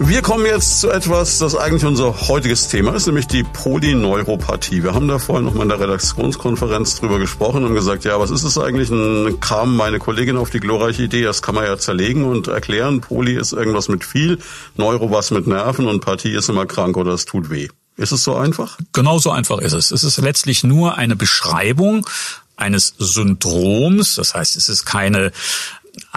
[0.00, 4.84] Wir kommen jetzt zu etwas, das eigentlich unser heutiges Thema ist, nämlich die Polyneuropathie.
[4.84, 8.30] Wir haben da vorhin noch mal in der Redaktionskonferenz drüber gesprochen und gesagt, ja, was
[8.30, 8.92] ist es eigentlich?
[8.92, 13.00] Und kam meine Kollegin auf die glorreiche Idee, das kann man ja zerlegen und erklären.
[13.00, 14.38] Poly ist irgendwas mit viel,
[14.76, 17.66] Neuro was mit Nerven und Partie ist immer krank oder es tut weh.
[17.96, 18.78] Ist es so einfach?
[18.92, 19.90] Genau so einfach ist es.
[19.90, 22.06] Es ist letztlich nur eine Beschreibung
[22.54, 24.14] eines Syndroms.
[24.14, 25.32] Das heißt, es ist keine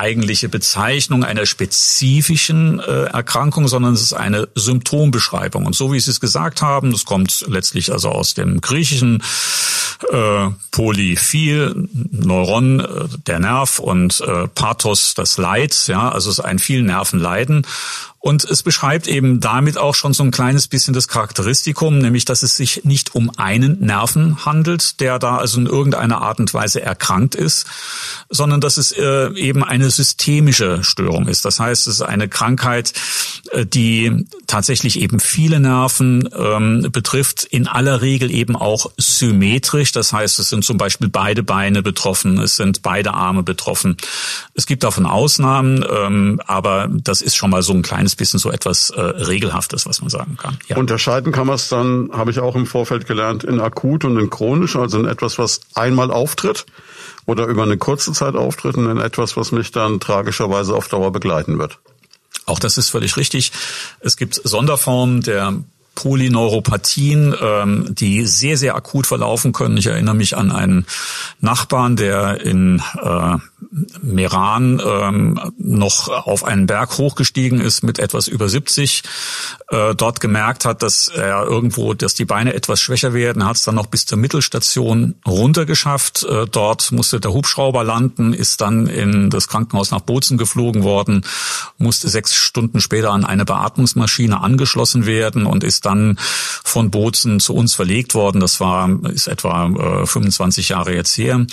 [0.01, 5.67] eigentliche Bezeichnung einer spezifischen äh, Erkrankung, sondern es ist eine Symptombeschreibung.
[5.67, 9.21] Und so wie Sie es gesagt haben, das kommt letztlich also aus dem Griechischen
[10.09, 12.85] äh, Polyphil, Neuron, äh,
[13.27, 15.87] der Nerv und äh, Pathos, das Leid.
[15.87, 17.65] Ja, also es ist ein viel Nervenleiden.
[18.23, 22.43] Und es beschreibt eben damit auch schon so ein kleines bisschen das Charakteristikum, nämlich dass
[22.43, 26.83] es sich nicht um einen Nerven handelt, der da also in irgendeiner Art und Weise
[26.83, 27.65] erkrankt ist,
[28.29, 31.45] sondern dass es äh, eben eine systemische Störung ist.
[31.45, 32.93] Das heißt, es ist eine Krankheit,
[33.51, 39.91] äh, die tatsächlich eben viele Nerven ähm, betrifft, in aller Regel eben auch symmetrisch.
[39.91, 43.97] Das heißt, es sind zum Beispiel beide Beine betroffen, es sind beide Arme betroffen.
[44.53, 48.51] Es gibt davon Ausnahmen, ähm, aber das ist schon mal so ein kleines bisschen so
[48.51, 50.57] etwas äh, Regelhaftes, was man sagen kann.
[50.67, 50.77] Ja.
[50.77, 54.29] Unterscheiden kann man es dann, habe ich auch im Vorfeld gelernt, in akut und in
[54.29, 56.65] chronisch, also in etwas, was einmal auftritt
[57.25, 61.11] oder über eine kurze Zeit auftritt und in etwas, was mich dann tragischerweise auf Dauer
[61.11, 61.79] begleiten wird.
[62.45, 63.51] Auch das ist völlig richtig.
[63.99, 65.53] Es gibt Sonderformen der
[65.95, 69.77] Polyneuropathien, ähm, die sehr, sehr akut verlaufen können.
[69.77, 70.85] Ich erinnere mich an einen
[71.39, 73.37] Nachbarn, der in äh,
[74.01, 79.03] Meran ähm, noch auf einen Berg hochgestiegen ist mit etwas über 70,
[79.69, 83.63] äh, dort gemerkt hat, dass er irgendwo, dass die Beine etwas schwächer werden, hat es
[83.63, 86.23] dann noch bis zur Mittelstation runtergeschafft.
[86.23, 91.23] Äh, dort musste der Hubschrauber landen, ist dann in das Krankenhaus nach Bozen geflogen worden,
[91.77, 96.17] musste sechs Stunden später an eine Beatmungsmaschine angeschlossen werden und ist dann
[96.63, 98.41] von Bozen zu uns verlegt worden.
[98.41, 101.45] Das war ist etwa äh, 25 Jahre jetzt her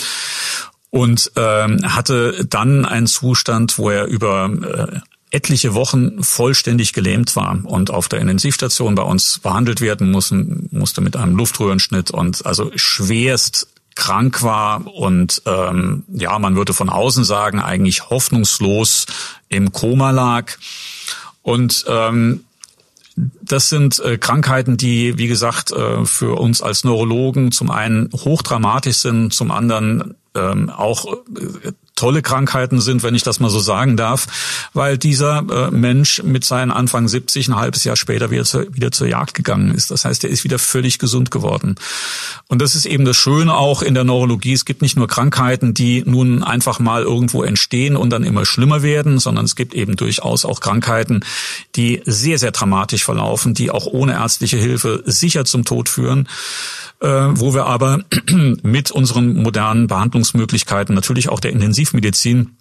[0.91, 7.59] und ähm, hatte dann einen Zustand, wo er über äh, etliche Wochen vollständig gelähmt war
[7.65, 12.71] und auf der Intensivstation bei uns behandelt werden mussten, musste mit einem Luftröhrenschnitt und also
[12.77, 19.07] schwerst krank war und ähm, ja, man würde von außen sagen, eigentlich hoffnungslos
[19.49, 20.53] im Koma lag.
[21.43, 22.45] Und ähm,
[23.17, 28.99] das sind äh, Krankheiten, die, wie gesagt, äh, für uns als Neurologen zum einen hochdramatisch
[28.99, 33.97] sind, zum anderen ähm, auch äh, tolle Krankheiten sind, wenn ich das mal so sagen
[33.97, 34.27] darf,
[34.73, 38.93] weil dieser äh, Mensch mit seinen Anfang 70 ein halbes Jahr später wieder, zu, wieder
[38.93, 39.91] zur Jagd gegangen ist.
[39.91, 41.75] Das heißt, er ist wieder völlig gesund geworden.
[42.47, 44.53] Und das ist eben das Schöne auch in der Neurologie.
[44.53, 48.83] Es gibt nicht nur Krankheiten, die nun einfach mal irgendwo entstehen und dann immer schlimmer
[48.83, 51.25] werden, sondern es gibt eben durchaus auch Krankheiten,
[51.75, 56.29] die sehr, sehr dramatisch verlaufen, die auch ohne ärztliche Hilfe sicher zum Tod führen
[57.01, 58.01] äh, wo wir aber
[58.63, 61.53] mit unseren modernen Behandlungsmöglichkeiten, natürlich auch der
[61.95, 62.58] Intensivmedizin,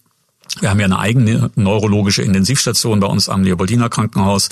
[0.60, 4.50] wir haben ja eine eigene neurologische Intensivstation bei uns am Leopoldiner Krankenhaus,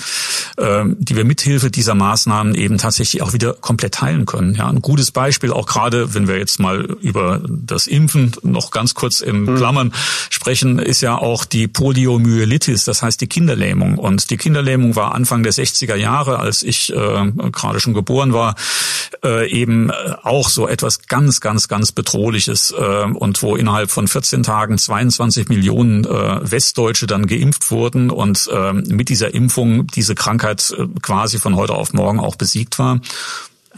[0.58, 4.54] ähm, die wir mithilfe dieser Maßnahmen eben tatsächlich auch wieder komplett heilen können.
[4.54, 8.94] Ja, ein gutes Beispiel, auch gerade wenn wir jetzt mal über das Impfen noch ganz
[8.94, 9.56] kurz in mhm.
[9.56, 9.92] Klammern
[10.30, 13.98] sprechen, ist ja auch die Poliomyelitis, das heißt die Kinderlähmung.
[13.98, 18.54] Und die Kinderlähmung war Anfang der 60er Jahre, als ich äh, gerade schon geboren war,
[19.24, 24.42] äh, eben auch so etwas ganz, ganz, ganz bedrohliches äh, und wo innerhalb von 14
[24.42, 30.74] Tagen 22 Millionen äh, Westdeutsche dann geimpft wurden und äh, mit dieser Impfung diese Krankheit
[30.76, 33.00] äh, quasi von heute auf morgen auch besiegt war.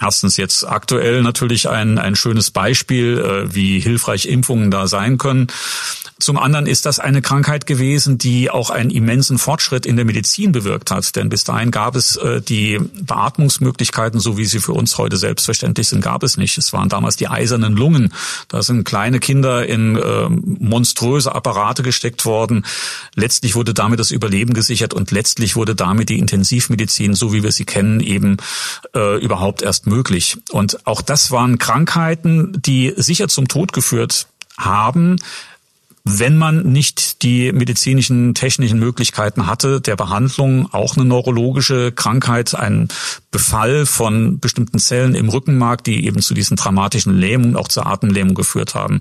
[0.00, 5.48] Erstens jetzt aktuell natürlich ein, ein schönes Beispiel, äh, wie hilfreich Impfungen da sein können.
[6.20, 10.50] Zum anderen ist das eine Krankheit gewesen, die auch einen immensen Fortschritt in der Medizin
[10.50, 11.14] bewirkt hat.
[11.14, 15.86] Denn bis dahin gab es äh, die Beatmungsmöglichkeiten, so wie sie für uns heute selbstverständlich
[15.88, 16.58] sind, gab es nicht.
[16.58, 18.12] Es waren damals die eisernen Lungen.
[18.48, 22.64] Da sind kleine Kinder in äh, monströse Apparate gesteckt worden.
[23.14, 27.52] Letztlich wurde damit das Überleben gesichert und letztlich wurde damit die Intensivmedizin, so wie wir
[27.52, 28.38] sie kennen, eben
[28.92, 30.38] äh, überhaupt erst möglich.
[30.50, 35.16] Und auch das waren Krankheiten, die sicher zum Tod geführt haben,
[36.10, 42.88] wenn man nicht die medizinischen, technischen Möglichkeiten hatte, der Behandlung auch eine neurologische Krankheit, ein
[43.30, 48.34] Befall von bestimmten Zellen im Rückenmark, die eben zu diesen dramatischen Lähmungen, auch zur Atemlähmung
[48.34, 49.00] geführt haben.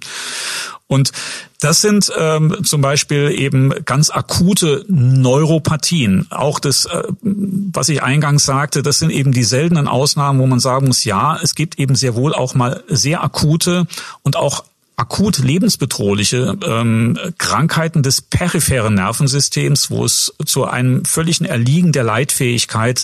[0.87, 1.11] Und
[1.59, 6.27] das sind ähm, zum Beispiel eben ganz akute Neuropathien.
[6.29, 10.59] Auch das, äh, was ich eingangs sagte, das sind eben die seltenen Ausnahmen, wo man
[10.59, 13.85] sagen muss, ja, es gibt eben sehr wohl auch mal sehr akute
[14.23, 14.63] und auch
[14.97, 23.03] akut lebensbedrohliche ähm, Krankheiten des peripheren Nervensystems, wo es zu einem völligen Erliegen der Leitfähigkeit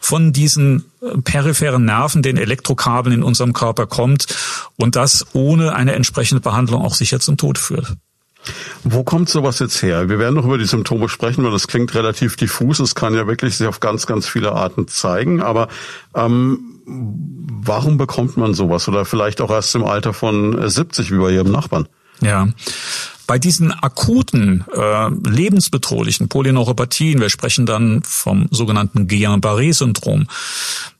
[0.00, 4.26] von diesen äh, peripheren Nerven, den Elektrokabeln in unserem Körper kommt
[4.76, 7.92] und das ohne eine entsprechende Behandlung auch sicher zum Tod führt.
[8.82, 10.08] Wo kommt sowas jetzt her?
[10.08, 12.78] Wir werden noch über die Symptome sprechen, weil das klingt relativ diffus.
[12.78, 15.42] Es kann ja wirklich sich auf ganz, ganz viele Arten zeigen.
[15.42, 15.68] Aber
[16.14, 18.88] ähm, warum bekommt man sowas?
[18.88, 21.88] Oder vielleicht auch erst im Alter von 70 wie bei Ihrem Nachbarn?
[22.20, 22.48] Ja.
[23.26, 30.26] Bei diesen akuten, äh, lebensbedrohlichen Polyneuropathien, wir sprechen dann vom sogenannten Guillain-Barré-Syndrom,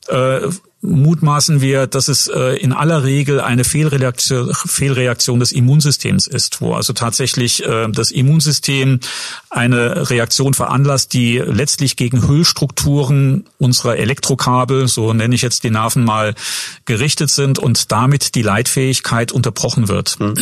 [0.07, 0.39] äh,
[0.85, 6.93] mutmaßen wir, dass es äh, in aller Regel eine Fehlreaktion, des Immunsystems ist, wo also
[6.93, 8.99] tatsächlich äh, das Immunsystem
[9.49, 16.03] eine Reaktion veranlasst, die letztlich gegen Hüllstrukturen unserer Elektrokabel, so nenne ich jetzt die Nerven
[16.03, 16.35] mal,
[16.85, 20.19] gerichtet sind und damit die Leitfähigkeit unterbrochen wird.
[20.19, 20.35] Mhm.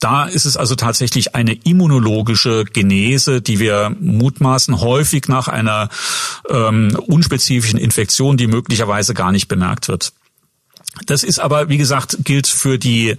[0.00, 5.88] Da ist es also tatsächlich eine immunologische Genese, die wir mutmaßen häufig nach einer
[6.48, 10.12] ähm, unspezifischen Infektion, die möglicherweise gar nicht bemerkt wird.
[11.06, 13.16] Das ist aber, wie gesagt, gilt für die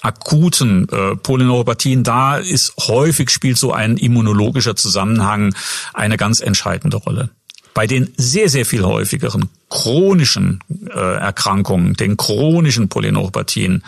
[0.00, 2.04] akuten äh, Polyneuropathien.
[2.04, 5.54] Da ist häufig spielt so ein immunologischer Zusammenhang
[5.92, 7.30] eine ganz entscheidende Rolle.
[7.74, 13.84] Bei den sehr, sehr viel häufigeren chronischen äh, Erkrankungen, den chronischen Polyneuropathien,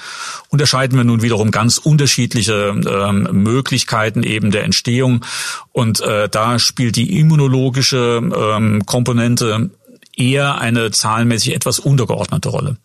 [0.48, 5.24] unterscheiden wir nun wiederum ganz unterschiedliche ähm, Möglichkeiten eben der Entstehung.
[5.72, 9.70] Und äh, da spielt die immunologische ähm, Komponente
[10.16, 12.76] eher eine zahlenmäßig etwas untergeordnete Rolle.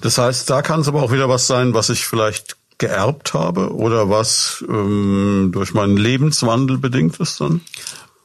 [0.00, 3.74] Das heißt, da kann es aber auch wieder was sein, was ich vielleicht geerbt habe
[3.74, 7.60] oder was ähm, durch meinen Lebenswandel bedingt ist dann?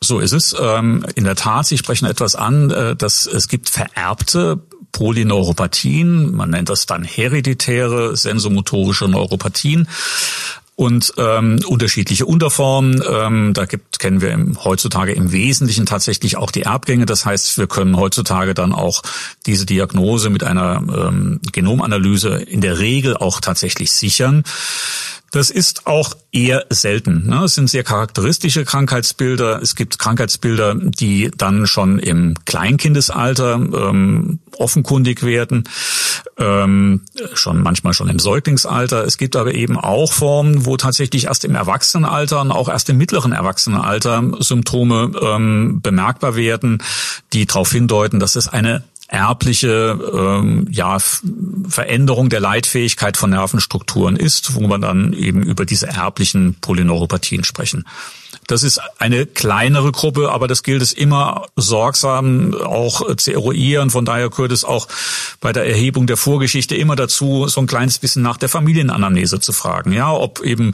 [0.06, 0.56] So ist es.
[0.60, 6.52] Ähm, in der Tat, Sie sprechen etwas an, äh, dass es gibt vererbte Polyneuropathien, man
[6.52, 9.90] nennt das dann hereditäre sensomotorische Neuropathien
[10.76, 13.02] und ähm, unterschiedliche Unterformen.
[13.10, 17.06] Ähm, da gibt kennen wir im, heutzutage im Wesentlichen tatsächlich auch die Erbgänge.
[17.06, 19.02] Das heißt, wir können heutzutage dann auch
[19.46, 24.44] diese Diagnose mit einer ähm, Genomanalyse in der Regel auch tatsächlich sichern.
[25.36, 27.28] Das ist auch eher selten.
[27.28, 27.44] Ne?
[27.44, 29.62] Es sind sehr charakteristische Krankheitsbilder.
[29.62, 35.66] Es gibt Krankheitsbilder, die dann schon im Kleinkindesalter ähm, offenkundig werden,
[36.38, 37.02] ähm,
[37.34, 39.04] schon manchmal schon im Säuglingsalter.
[39.04, 42.96] Es gibt aber eben auch Formen, wo tatsächlich erst im Erwachsenenalter und auch erst im
[42.96, 46.82] mittleren Erwachsenenalter Symptome ähm, bemerkbar werden,
[47.34, 50.98] die darauf hindeuten, dass es eine erbliche ähm, ja,
[51.68, 57.86] Veränderung der Leitfähigkeit von Nervenstrukturen ist, wo man dann eben über diese erblichen Polyneuropathien sprechen.
[58.48, 63.90] Das ist eine kleinere Gruppe, aber das gilt es immer sorgsam auch zu eruieren.
[63.90, 64.88] Von daher gehört es auch
[65.42, 69.52] bei der Erhebung der Vorgeschichte immer dazu, so ein kleines bisschen nach der Familienanamnese zu
[69.52, 69.94] fragen.
[69.94, 70.74] Ja, ob eben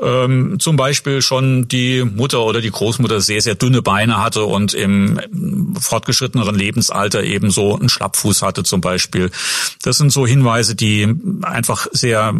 [0.00, 4.72] ähm, zum Beispiel schon die Mutter oder die Großmutter sehr, sehr dünne Beine hatte und
[4.72, 5.20] im
[5.78, 9.30] fortgeschritteneren Lebensalter eben so einen Schlappfuß hatte zum Beispiel.
[9.82, 11.08] Das sind so Hinweise, die
[11.42, 12.34] einfach sehr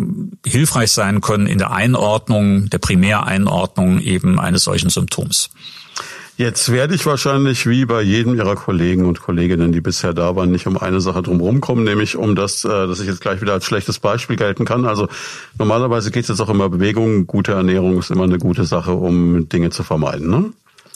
[0.47, 5.51] hilfreich sein können in der Einordnung, der Primäreinordnung eben eines solchen Symptoms.
[6.37, 10.51] Jetzt werde ich wahrscheinlich wie bei jedem Ihrer Kollegen und Kolleginnen, die bisher da waren,
[10.51, 13.53] nicht um eine Sache drum kommen, nämlich um das, äh, dass ich jetzt gleich wieder
[13.53, 14.87] als schlechtes Beispiel gelten kann.
[14.87, 15.09] Also
[15.59, 17.27] normalerweise geht es jetzt auch immer Bewegung.
[17.27, 20.31] Gute Ernährung ist immer eine gute Sache, um Dinge zu vermeiden.
[20.31, 20.53] Ne?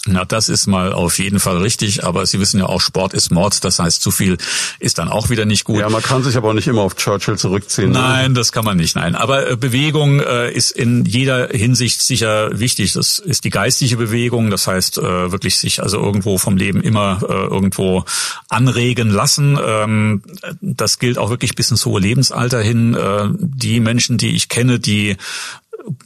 [0.06, 3.30] Na, das ist mal auf jeden Fall richtig, aber Sie wissen ja auch, Sport ist
[3.30, 4.36] Mord, das heißt, zu viel
[4.78, 5.80] ist dann auch wieder nicht gut.
[5.80, 7.90] Ja, man kann sich aber auch nicht immer auf Churchill zurückziehen.
[7.90, 7.98] Ne?
[7.98, 8.34] Nein, ne?
[8.34, 9.14] das kann man nicht, nein.
[9.14, 12.92] Aber äh, Bewegung äh, ist in jeder Hinsicht sicher wichtig.
[12.92, 17.20] Das ist die geistige Bewegung, das heißt äh, wirklich sich also irgendwo vom Leben immer
[17.22, 18.04] äh, irgendwo
[18.50, 19.58] anregen lassen.
[19.64, 20.22] Ähm,
[20.60, 22.92] das gilt auch wirklich bis ins hohe Lebensalter hin.
[22.92, 25.16] Äh, die Menschen, die ich kenne, die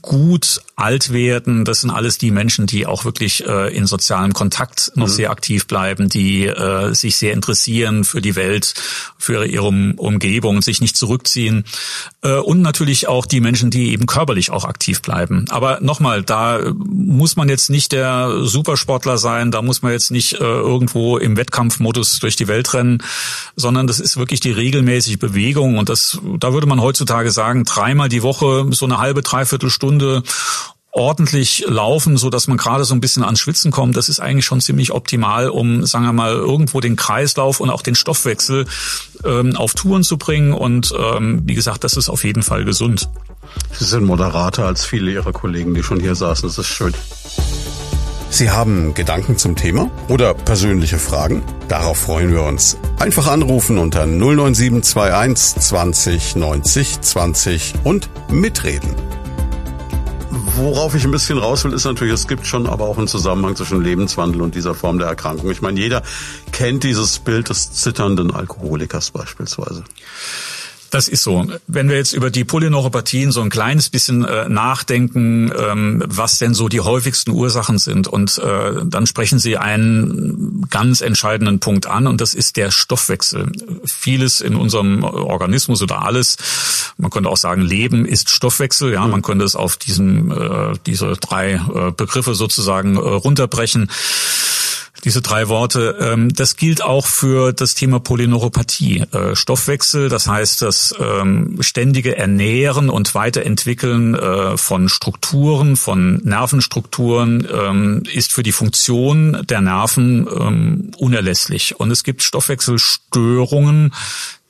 [0.03, 4.93] gut alt werden, das sind alles die Menschen, die auch wirklich äh, in sozialem Kontakt
[4.95, 5.13] noch mhm.
[5.13, 8.75] sehr aktiv bleiben, die äh, sich sehr interessieren für die Welt,
[9.19, 11.65] für ihre Umgebung, sich nicht zurückziehen.
[12.23, 15.45] Äh, und natürlich auch die Menschen, die eben körperlich auch aktiv bleiben.
[15.51, 20.35] Aber nochmal, da muss man jetzt nicht der Supersportler sein, da muss man jetzt nicht
[20.35, 23.03] äh, irgendwo im Wettkampfmodus durch die Welt rennen,
[23.55, 25.79] sondern das ist wirklich die regelmäßige Bewegung.
[25.79, 30.23] Und das, da würde man heutzutage sagen, dreimal die Woche so eine halbe, dreiviertel Viertelstunde
[30.91, 34.47] ordentlich laufen, so dass man gerade so ein bisschen ans Schwitzen kommt, das ist eigentlich
[34.47, 38.65] schon ziemlich optimal, um, sagen wir mal, irgendwo den Kreislauf und auch den Stoffwechsel
[39.25, 40.53] ähm, auf Touren zu bringen.
[40.53, 43.09] Und ähm, wie gesagt, das ist auf jeden Fall gesund.
[43.79, 46.49] Sie sind moderater als viele Ihrer Kollegen, die schon hier saßen.
[46.49, 46.95] Das ist schön.
[48.31, 51.43] Sie haben Gedanken zum Thema oder persönliche Fragen?
[51.69, 52.77] Darauf freuen wir uns.
[52.99, 58.95] Einfach anrufen unter 09721 20 90 20 und mitreden.
[60.31, 63.57] Worauf ich ein bisschen raus will, ist natürlich, es gibt schon aber auch einen Zusammenhang
[63.57, 65.51] zwischen Lebenswandel und dieser Form der Erkrankung.
[65.51, 66.03] Ich meine, jeder
[66.53, 69.85] kennt dieses Bild des zitternden Alkoholikers beispielsweise.
[70.91, 71.47] Das ist so.
[71.67, 76.55] Wenn wir jetzt über die Polyneuropathien so ein kleines bisschen äh, nachdenken, ähm, was denn
[76.55, 82.07] so die häufigsten Ursachen sind, und äh, dann sprechen Sie einen ganz entscheidenden Punkt an,
[82.07, 83.53] und das ist der Stoffwechsel.
[83.85, 86.37] Vieles in unserem Organismus oder alles,
[86.97, 88.93] man könnte auch sagen, Leben ist Stoffwechsel.
[88.93, 93.91] Ja, man könnte es auf diesen äh, diese drei äh, Begriffe sozusagen äh, runterbrechen
[95.05, 95.97] diese drei Worte.
[96.01, 99.05] Ähm, das gilt auch für das Thema Polyneuropathie.
[99.13, 107.47] Äh, Stoffwechsel, das heißt das ähm, ständige Ernähren und Weiterentwickeln äh, von Strukturen, von Nervenstrukturen
[107.53, 110.27] ähm, ist für die Funktion der Nerven
[110.97, 111.79] unerlässlich.
[111.79, 113.93] Und es gibt Stoffwechselstörungen,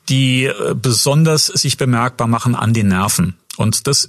[0.09, 3.37] die äh, besonders sich bemerkbar machen an den Nerven.
[3.57, 4.09] Und das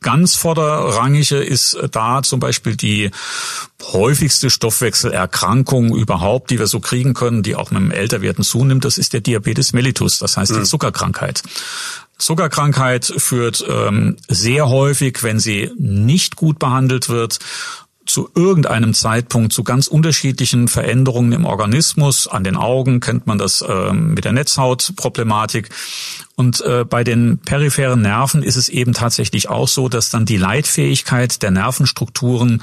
[0.00, 3.10] ganz vorderrangige ist da zum Beispiel die
[3.82, 8.84] häufigste Stoffwechselerkrankung überhaupt, die wir so kriegen können, die auch mit dem Älterwerden zunimmt.
[8.84, 10.64] Das ist der Diabetes mellitus, das heißt die mhm.
[10.64, 11.42] Zuckerkrankheit.
[12.18, 17.38] Zuckerkrankheit führt ähm, sehr häufig, wenn sie nicht gut behandelt wird,
[18.06, 22.28] zu irgendeinem Zeitpunkt zu ganz unterschiedlichen Veränderungen im Organismus.
[22.28, 25.70] An den Augen kennt man das äh, mit der Netzhautproblematik.
[26.36, 30.36] Und äh, bei den peripheren Nerven ist es eben tatsächlich auch so, dass dann die
[30.36, 32.62] Leitfähigkeit der Nervenstrukturen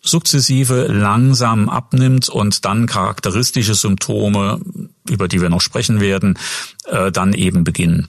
[0.00, 4.60] sukzessive langsam abnimmt und dann charakteristische Symptome,
[5.08, 6.38] über die wir noch sprechen werden,
[6.86, 8.08] äh, dann eben beginnen.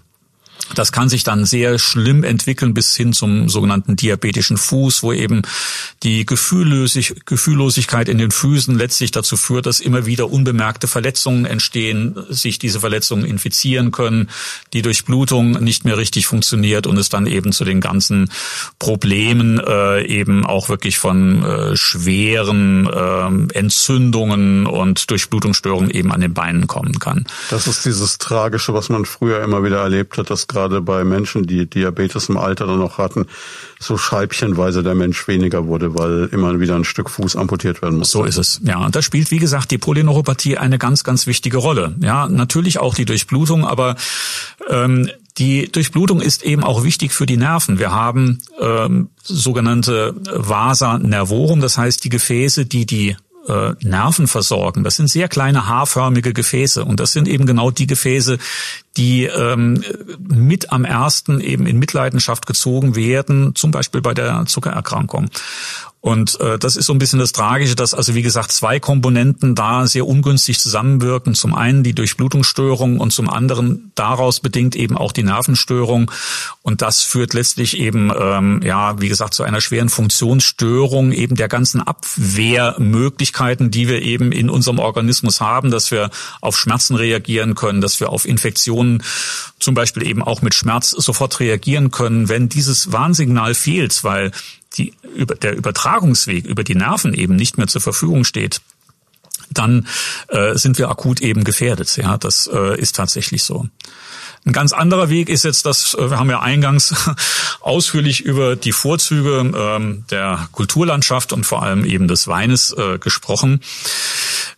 [0.75, 5.41] Das kann sich dann sehr schlimm entwickeln bis hin zum sogenannten diabetischen Fuß, wo eben
[6.03, 12.15] die Gefühllosig Gefühllosigkeit in den Füßen letztlich dazu führt, dass immer wieder unbemerkte Verletzungen entstehen,
[12.29, 14.29] sich diese Verletzungen infizieren können,
[14.73, 18.29] die Durchblutung nicht mehr richtig funktioniert und es dann eben zu den ganzen
[18.77, 26.33] Problemen äh, eben auch wirklich von äh, schweren äh, Entzündungen und Durchblutungsstörungen eben an den
[26.33, 27.25] Beinen kommen kann.
[27.49, 31.47] Das ist dieses Tragische, was man früher immer wieder erlebt hat, dass gerade bei Menschen,
[31.47, 33.25] die Diabetes im Alter dann noch hatten,
[33.79, 38.11] so scheibchenweise der Mensch weniger wurde, weil immer wieder ein Stück Fuß amputiert werden muss.
[38.11, 38.59] So ist es.
[38.63, 41.95] Ja, und da spielt, wie gesagt, die Polyneuropathie eine ganz, ganz wichtige Rolle.
[42.01, 43.95] Ja, natürlich auch die Durchblutung, aber
[44.69, 47.79] ähm, die Durchblutung ist eben auch wichtig für die Nerven.
[47.79, 53.15] Wir haben ähm, sogenannte Vasa nervorum, das heißt die Gefäße, die die
[53.49, 54.83] äh, Nerven versorgen.
[54.83, 58.37] Das sind sehr kleine haarförmige Gefäße und das sind eben genau die Gefäße,
[58.95, 59.83] die ähm,
[60.19, 65.29] mit am ersten eben in Mitleidenschaft gezogen werden, zum Beispiel bei der Zuckererkrankung.
[66.01, 69.53] Und äh, das ist so ein bisschen das Tragische, dass also wie gesagt zwei Komponenten
[69.53, 71.35] da sehr ungünstig zusammenwirken.
[71.35, 76.09] Zum einen die Durchblutungsstörung und zum anderen daraus bedingt eben auch die Nervenstörung.
[76.61, 81.49] Und das führt letztlich eben, ähm, ja, wie gesagt, zu einer schweren Funktionsstörung eben der
[81.49, 87.81] ganzen Abwehrmöglichkeiten, die wir eben in unserem Organismus haben, dass wir auf Schmerzen reagieren können,
[87.81, 89.03] dass wir auf Infektionen
[89.59, 92.29] zum Beispiel eben auch mit Schmerz sofort reagieren können.
[92.29, 94.31] Wenn dieses Warnsignal fehlt, weil
[94.73, 98.61] die, über, der Übertragungsweg über die Nerven eben nicht mehr zur Verfügung steht,
[99.51, 99.87] dann
[100.27, 101.95] äh, sind wir akut eben gefährdet.
[101.97, 103.67] Ja, das äh, ist tatsächlich so.
[104.45, 106.93] Ein ganz anderer Weg ist jetzt, dass äh, wir haben ja eingangs
[107.61, 113.61] ausführlich über die Vorzüge ähm, der Kulturlandschaft und vor allem eben des Weines äh, gesprochen.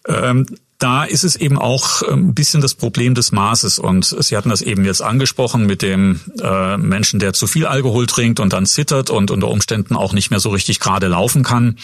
[0.07, 0.45] Ähm,
[0.81, 3.77] da ist es eben auch ähm, ein bisschen das Problem des Maßes.
[3.77, 8.07] Und Sie hatten das eben jetzt angesprochen mit dem äh, Menschen, der zu viel Alkohol
[8.07, 11.77] trinkt und dann zittert und unter Umständen auch nicht mehr so richtig gerade laufen kann.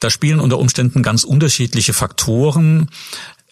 [0.00, 2.88] Da spielen unter Umständen ganz unterschiedliche Faktoren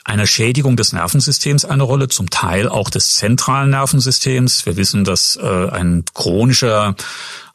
[0.03, 4.65] einer Schädigung des Nervensystems eine Rolle, zum Teil auch des zentralen Nervensystems.
[4.65, 6.97] Wir wissen, dass äh, ein chronischer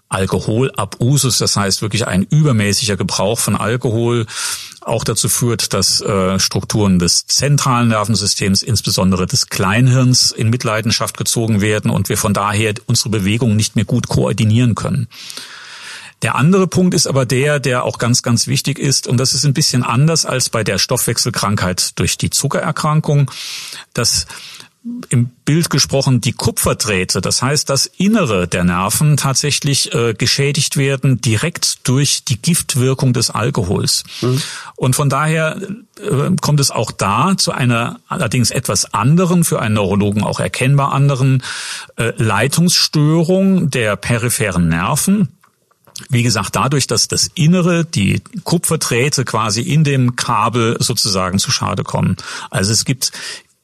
[0.09, 4.25] Alkoholabusus, das heißt wirklich ein übermäßiger Gebrauch von Alkohol,
[4.81, 11.59] auch dazu führt, dass äh, Strukturen des zentralen Nervensystems, insbesondere des Kleinhirns, in Mitleidenschaft gezogen
[11.59, 15.07] werden und wir von daher unsere Bewegungen nicht mehr gut koordinieren können.
[16.21, 19.45] Der andere Punkt ist aber der, der auch ganz, ganz wichtig ist, und das ist
[19.45, 23.29] ein bisschen anders als bei der Stoffwechselkrankheit durch die Zuckererkrankung,
[23.93, 24.27] dass
[25.09, 31.21] im Bild gesprochen die Kupferdrähte, das heißt das Innere der Nerven tatsächlich äh, geschädigt werden
[31.21, 34.03] direkt durch die Giftwirkung des Alkohols.
[34.21, 34.41] Mhm.
[34.75, 35.59] Und von daher
[35.99, 40.93] äh, kommt es auch da zu einer allerdings etwas anderen, für einen Neurologen auch erkennbar
[40.93, 41.41] anderen
[41.95, 45.29] äh, Leitungsstörung der peripheren Nerven.
[46.09, 51.83] Wie gesagt, dadurch, dass das Innere, die Kupferdrähte quasi in dem Kabel sozusagen zu Schade
[51.83, 52.17] kommen.
[52.49, 53.13] Also es gibt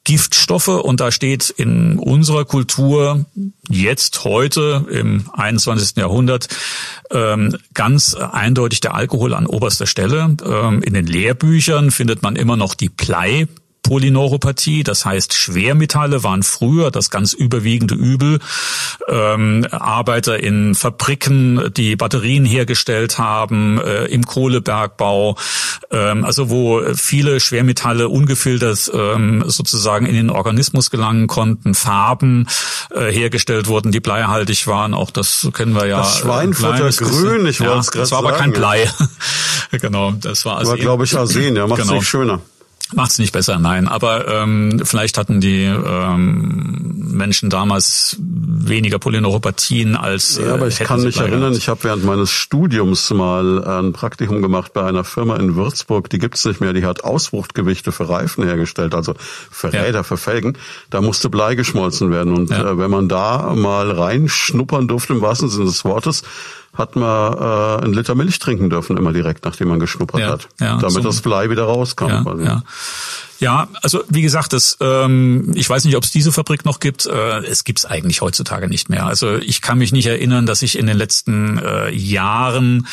[0.04, 3.26] Giftstoffe und da steht in unserer Kultur
[3.68, 5.96] jetzt heute im 21.
[5.96, 6.48] Jahrhundert
[7.10, 10.36] ähm, ganz eindeutig der Alkohol an oberster Stelle.
[10.44, 13.46] Ähm, in den Lehrbüchern findet man immer noch die Blei
[13.92, 18.38] Polyneuropathie, das heißt Schwermetalle waren früher das ganz überwiegende Übel.
[19.06, 25.36] Ähm, Arbeiter in Fabriken, die Batterien hergestellt haben, äh, im Kohlebergbau,
[25.90, 32.48] ähm, also wo viele Schwermetalle ungefiltert ähm, sozusagen in den Organismus gelangen konnten, Farben
[32.94, 34.94] äh, hergestellt wurden, die bleihaltig waren.
[34.94, 35.98] Auch das kennen wir ja.
[35.98, 38.88] Das Schweinfutter grün, ich wollte es gerade Das war aber kein Blei.
[39.70, 40.70] genau, das war also.
[40.70, 41.98] War, glaube ich, Arsen, ja, macht es genau.
[41.98, 42.40] nicht schöner.
[42.94, 43.88] Macht's nicht besser, nein.
[43.88, 50.38] Aber ähm, vielleicht hatten die ähm, Menschen damals weniger Polyneuropathien als.
[50.38, 54.42] Äh, ja, aber ich kann mich erinnern, ich habe während meines Studiums mal ein Praktikum
[54.42, 58.44] gemacht bei einer Firma in Würzburg, die gibt's nicht mehr, die hat Auswuchtgewichte für Reifen
[58.44, 60.02] hergestellt, also für Räder, ja.
[60.02, 60.56] für Felgen.
[60.90, 62.34] Da musste Blei geschmolzen werden.
[62.34, 62.72] Und ja.
[62.72, 66.22] äh, wenn man da mal reinschnuppern durfte, im wahrsten Sinne des Wortes,
[66.72, 70.48] hat man äh, einen Liter Milch trinken dürfen, immer direkt, nachdem man geschnuppert ja, hat,
[70.58, 72.08] ja, damit so, das Blei wieder rauskam.
[72.08, 72.62] Ja, ja.
[73.42, 77.06] Ja, also wie gesagt, das, ähm, ich weiß nicht, ob es diese Fabrik noch gibt.
[77.06, 79.04] Äh, es gibt es eigentlich heutzutage nicht mehr.
[79.04, 82.86] Also ich kann mich nicht erinnern, dass ich in den letzten äh, Jahren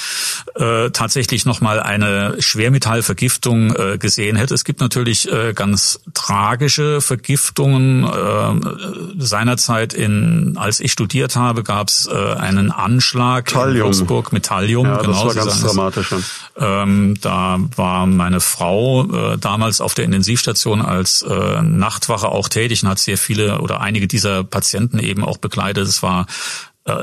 [0.56, 4.56] äh, tatsächlich noch mal eine Schwermetallvergiftung äh, gesehen hätte.
[4.56, 8.06] Es gibt natürlich äh, ganz tragische Vergiftungen.
[8.06, 13.92] Äh, seinerzeit, in, als ich studiert habe, gab es äh, einen Anschlag Thallium.
[13.92, 14.88] in Würzburg mit Thallium.
[14.88, 16.16] Ja, genau, das war ganz dramatisch.
[16.58, 22.50] Ähm, da war meine Frau äh, damals auf der Intensiv Intensivstation als äh, Nachtwache auch
[22.50, 25.88] tätig und hat sehr viele oder einige dieser Patienten eben auch begleitet.
[25.88, 26.28] Es war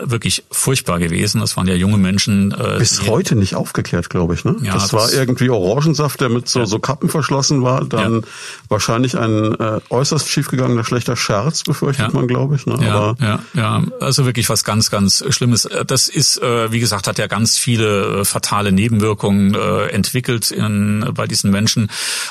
[0.04, 1.40] wirklich furchtbar gewesen.
[1.40, 2.52] Das waren ja junge Menschen.
[2.52, 4.44] Äh, Bis heute nicht aufgeklärt, glaube ich.
[4.44, 4.56] Ne?
[4.62, 6.66] Ja, das, das war irgendwie Orangensaft, der mit so, ja.
[6.66, 7.84] so Kappen verschlossen war.
[7.84, 8.26] Dann ja.
[8.68, 12.66] wahrscheinlich ein äh, äußerst schiefgegangener schlechter Scherz, befürchtet man, glaube ich.
[12.66, 12.78] Ne?
[12.80, 15.68] Ja, Aber ja, ja, also wirklich was ganz, ganz Schlimmes.
[15.86, 21.10] Das ist, äh, wie gesagt, hat ja ganz viele äh, fatale Nebenwirkungen äh, entwickelt in,
[21.14, 21.90] bei diesen Menschen.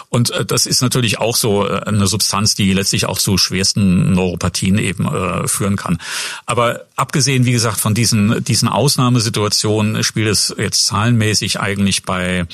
[0.10, 4.14] Und äh, das ist natürlich auch so äh, eine Substanz, die letztlich auch zu schwersten
[4.14, 5.98] Neuropathien eben äh, führen kann.
[6.46, 12.46] Aber abgesehen wie gesagt, von diesen, diesen Ausnahmesituationen spielt es jetzt zahlenmäßig eigentlich bei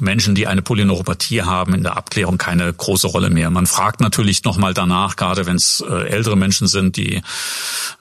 [0.00, 3.50] Menschen, die eine Polyneuropathie haben, in der Abklärung keine große Rolle mehr.
[3.50, 7.22] Man fragt natürlich nochmal danach, gerade wenn es äh, ältere Menschen sind, die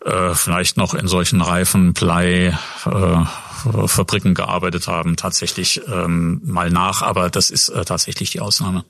[0.05, 7.01] äh, vielleicht noch in solchen Reifen, Blei, äh, Fabriken gearbeitet haben, tatsächlich ähm, mal nach,
[7.01, 8.85] aber das ist äh, tatsächlich die Ausnahme.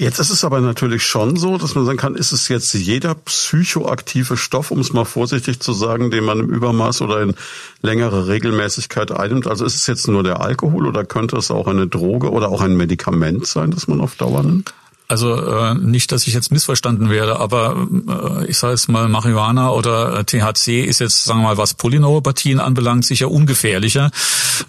[0.00, 3.14] Jetzt ist es aber natürlich schon so, dass man sagen kann, ist es jetzt jeder
[3.14, 7.34] psychoaktive Stoff, um es mal vorsichtig zu sagen, den man im Übermaß oder in
[7.82, 9.46] längere Regelmäßigkeit einnimmt?
[9.46, 12.62] Also ist es jetzt nur der Alkohol oder könnte es auch eine Droge oder auch
[12.62, 14.72] ein Medikament sein, das man auf Dauer nimmt?
[15.10, 19.70] Also äh, nicht, dass ich jetzt missverstanden werde, aber äh, ich sage es mal, Marihuana
[19.72, 24.12] oder äh, THC ist jetzt, sagen wir mal, was Polyneuropathien anbelangt, sicher ungefährlicher.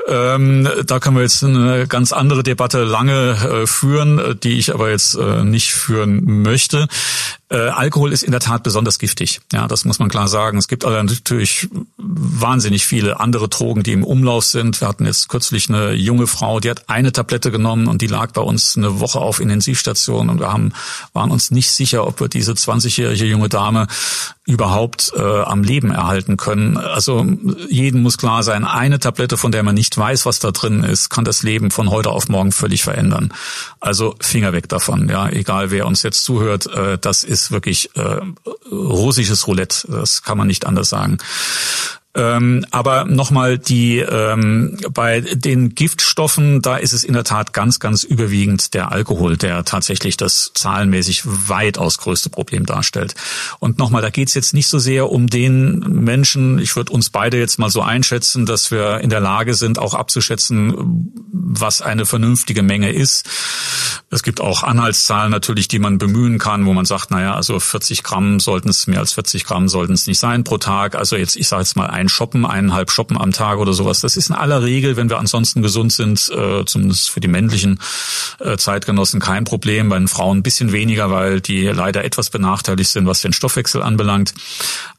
[0.07, 4.89] Ähm, da können wir jetzt eine ganz andere Debatte lange äh, führen, die ich aber
[4.89, 6.87] jetzt äh, nicht führen möchte.
[7.51, 9.41] Äh, Alkohol ist in der Tat besonders giftig.
[9.51, 10.57] Ja, das muss man klar sagen.
[10.57, 14.79] Es gibt aber natürlich wahnsinnig viele andere Drogen, die im Umlauf sind.
[14.79, 18.31] Wir hatten jetzt kürzlich eine junge Frau, die hat eine Tablette genommen und die lag
[18.31, 20.71] bei uns eine Woche auf Intensivstation und wir haben,
[21.11, 23.87] waren uns nicht sicher, ob wir diese 20-jährige junge Dame
[24.45, 26.77] überhaupt äh, am Leben erhalten können.
[26.77, 27.25] Also
[27.69, 31.09] jedem muss klar sein, eine Tablette, von der man nicht weiß, was da drin ist,
[31.09, 33.33] kann das Leben von heute auf morgen völlig verändern.
[33.79, 35.09] Also Finger weg davon.
[35.09, 38.21] Ja, egal wer uns jetzt zuhört, äh, das ist ist wirklich äh,
[38.71, 39.87] russisches Roulette.
[39.89, 41.17] Das kann man nicht anders sagen.
[42.13, 47.79] Ähm, aber nochmal die ähm, bei den Giftstoffen, da ist es in der Tat ganz,
[47.79, 53.15] ganz überwiegend der Alkohol, der tatsächlich das zahlenmäßig weitaus größte Problem darstellt.
[53.59, 57.09] Und nochmal, da geht es jetzt nicht so sehr um den Menschen, ich würde uns
[57.09, 60.73] beide jetzt mal so einschätzen, dass wir in der Lage sind, auch abzuschätzen,
[61.31, 63.25] was eine vernünftige Menge ist.
[64.09, 68.03] Es gibt auch Anhaltszahlen natürlich, die man bemühen kann, wo man sagt, naja, also 40
[68.03, 70.95] Gramm sollten es, mehr als 40 Gramm sollten es nicht sein pro Tag.
[70.95, 74.01] Also jetzt, ich sage jetzt mal ein Shoppen, eineinhalb Shoppen am Tag oder sowas.
[74.01, 77.79] Das ist in aller Regel, wenn wir ansonsten gesund sind, äh, zumindest für die männlichen
[78.39, 79.89] äh, Zeitgenossen kein Problem.
[79.89, 83.81] Bei den Frauen ein bisschen weniger, weil die leider etwas benachteiligt sind, was den Stoffwechsel
[83.81, 84.33] anbelangt.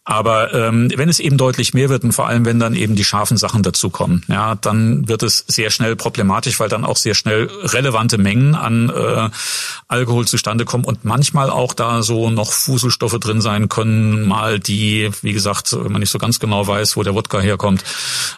[0.05, 3.05] Aber ähm, wenn es eben deutlich mehr wird und vor allem wenn dann eben die
[3.05, 7.49] scharfen Sachen dazukommen, ja, dann wird es sehr schnell problematisch, weil dann auch sehr schnell
[7.63, 9.31] relevante Mengen an äh,
[9.87, 15.09] Alkohol zustande kommen und manchmal auch da so noch Fuselstoffe drin sein können, mal die,
[15.23, 17.85] wie gesagt, wenn man nicht so ganz genau weiß, wo der Wodka herkommt,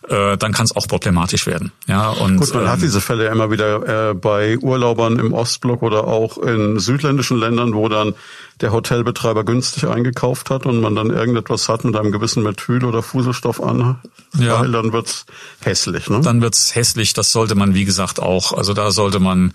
[0.09, 1.73] äh, dann kann es auch problematisch werden.
[1.87, 5.33] Ja, und gut, man ähm, hat diese Fälle ja immer wieder äh, bei Urlaubern im
[5.33, 8.15] Ostblock oder auch in südländischen Ländern, wo dann
[8.61, 13.03] der Hotelbetreiber günstig eingekauft hat und man dann irgendetwas hat mit einem gewissen Methyl- oder
[13.03, 13.99] Fuselstoff an,
[14.39, 14.61] ja.
[14.61, 15.27] weil dann wird's
[15.61, 16.09] hässlich.
[16.09, 16.21] Ne?
[16.21, 17.13] Dann wird's hässlich.
[17.13, 18.53] Das sollte man, wie gesagt, auch.
[18.53, 19.53] Also da sollte man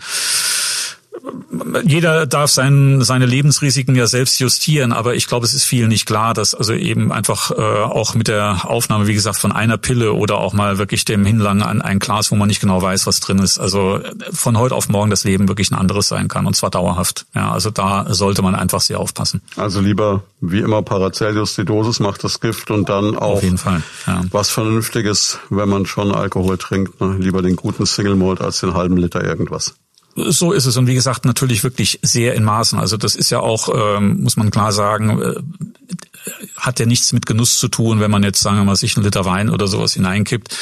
[1.84, 6.05] jeder darf sein, seine Lebensrisiken ja selbst justieren, aber ich glaube, es ist vielen nicht
[6.05, 10.13] klar, dass also eben einfach äh, auch mit der Aufnahme, wie gesagt, von einer Pille
[10.13, 13.20] oder auch mal wirklich dem Hinlangen an ein Glas, wo man nicht genau weiß, was
[13.20, 13.99] drin ist, also
[14.32, 17.26] von heute auf morgen das Leben wirklich ein anderes sein kann und zwar dauerhaft.
[17.36, 19.41] Ja, also da sollte man einfach sehr aufpassen.
[19.55, 23.57] Also lieber wie immer Paracelsus, die Dosis macht das Gift und dann auch auf jeden
[23.57, 24.22] Fall, ja.
[24.32, 27.15] was Vernünftiges, wenn man schon Alkohol trinkt, ne?
[27.20, 29.76] lieber den guten Single Malt als den halben Liter irgendwas.
[30.28, 30.78] So ist es.
[30.78, 32.80] Und wie gesagt, natürlich wirklich sehr in Maßen.
[32.80, 35.36] Also das ist ja auch, ähm, muss man klar sagen, äh,
[36.57, 39.05] hat ja nichts mit Genuss zu tun, wenn man jetzt, sagen wir mal, sich einen
[39.05, 40.55] Liter Wein oder sowas hineinkippt.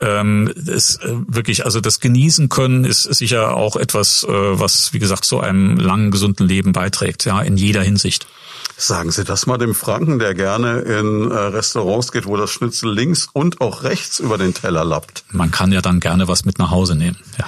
[0.00, 4.98] Ähm, das, äh, wirklich, also das Genießen können ist sicher auch etwas, äh, was, wie
[4.98, 8.26] gesagt, zu einem langen, gesunden Leben beiträgt, ja, in jeder Hinsicht.
[8.76, 12.90] Sagen Sie das mal dem Franken, der gerne in äh, Restaurants geht, wo das Schnitzel
[12.90, 15.24] links und auch rechts über den Teller lappt.
[15.32, 17.18] Man kann ja dann gerne was mit nach Hause nehmen.
[17.38, 17.44] Ja.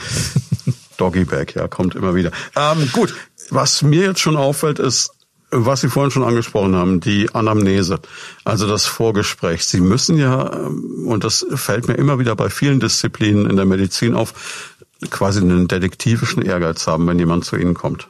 [1.03, 2.31] Doggybag, ja, kommt immer wieder.
[2.55, 3.13] Ähm, gut,
[3.51, 5.11] was mir jetzt schon auffällt, ist,
[5.51, 7.99] was Sie vorhin schon angesprochen haben, die Anamnese,
[8.45, 9.65] also das Vorgespräch.
[9.67, 13.67] Sie müssen ja, ähm, und das fällt mir immer wieder bei vielen Disziplinen in der
[13.67, 14.79] Medizin auf,
[15.11, 18.09] quasi einen detektivischen Ehrgeiz haben, wenn jemand zu Ihnen kommt.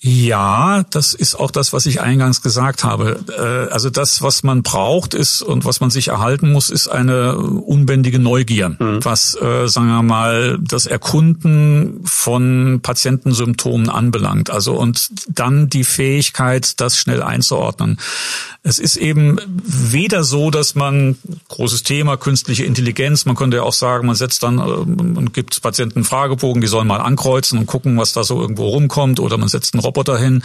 [0.00, 3.18] Ja, das ist auch das, was ich eingangs gesagt habe.
[3.28, 7.38] Äh, also das, was man braucht, ist und was man sich erhalten muss, ist eine
[7.38, 9.02] unbändige Neugier, mhm.
[9.02, 14.50] was, äh, sagen wir mal, das Erkunden von Patientensymptomen anbelangt.
[14.50, 17.98] Also und dann die Fähigkeit, das schnell einzuordnen.
[18.62, 21.16] Es ist eben weder so, dass man
[21.48, 23.24] großes Thema künstliche Intelligenz.
[23.24, 26.88] Man könnte ja auch sagen, man setzt dann und äh, gibt Patienten Fragebogen, die sollen
[26.88, 30.42] mal ankreuzen und gucken, was da so irgendwo rumkommt, oder man setzt einen Roboter hin.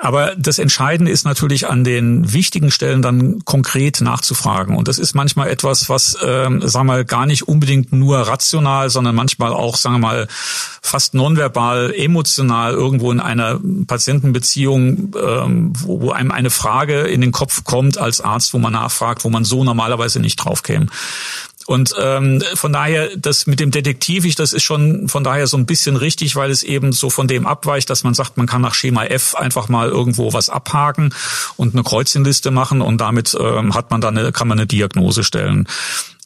[0.00, 4.76] Aber das Entscheidende ist natürlich an den wichtigen Stellen dann konkret nachzufragen.
[4.76, 8.90] Und das ist manchmal etwas, was, ähm, sagen wir mal, gar nicht unbedingt nur rational,
[8.90, 10.28] sondern manchmal auch, sagen wir mal,
[10.82, 17.32] fast nonverbal, emotional irgendwo in einer Patientenbeziehung, ähm, wo, wo einem eine Frage in den
[17.32, 20.86] Kopf kommt als Arzt, wo man nachfragt, wo man so normalerweise nicht drauf käme.
[21.68, 25.66] Und ähm, von daher, das mit dem Detektiv, das ist schon von daher so ein
[25.66, 28.72] bisschen richtig, weil es eben so von dem abweicht, dass man sagt, man kann nach
[28.72, 31.14] Schema F einfach mal irgendwo was abhaken
[31.56, 35.22] und eine Kreuzchenliste machen und damit ähm, hat man dann eine, kann man eine Diagnose
[35.24, 35.68] stellen.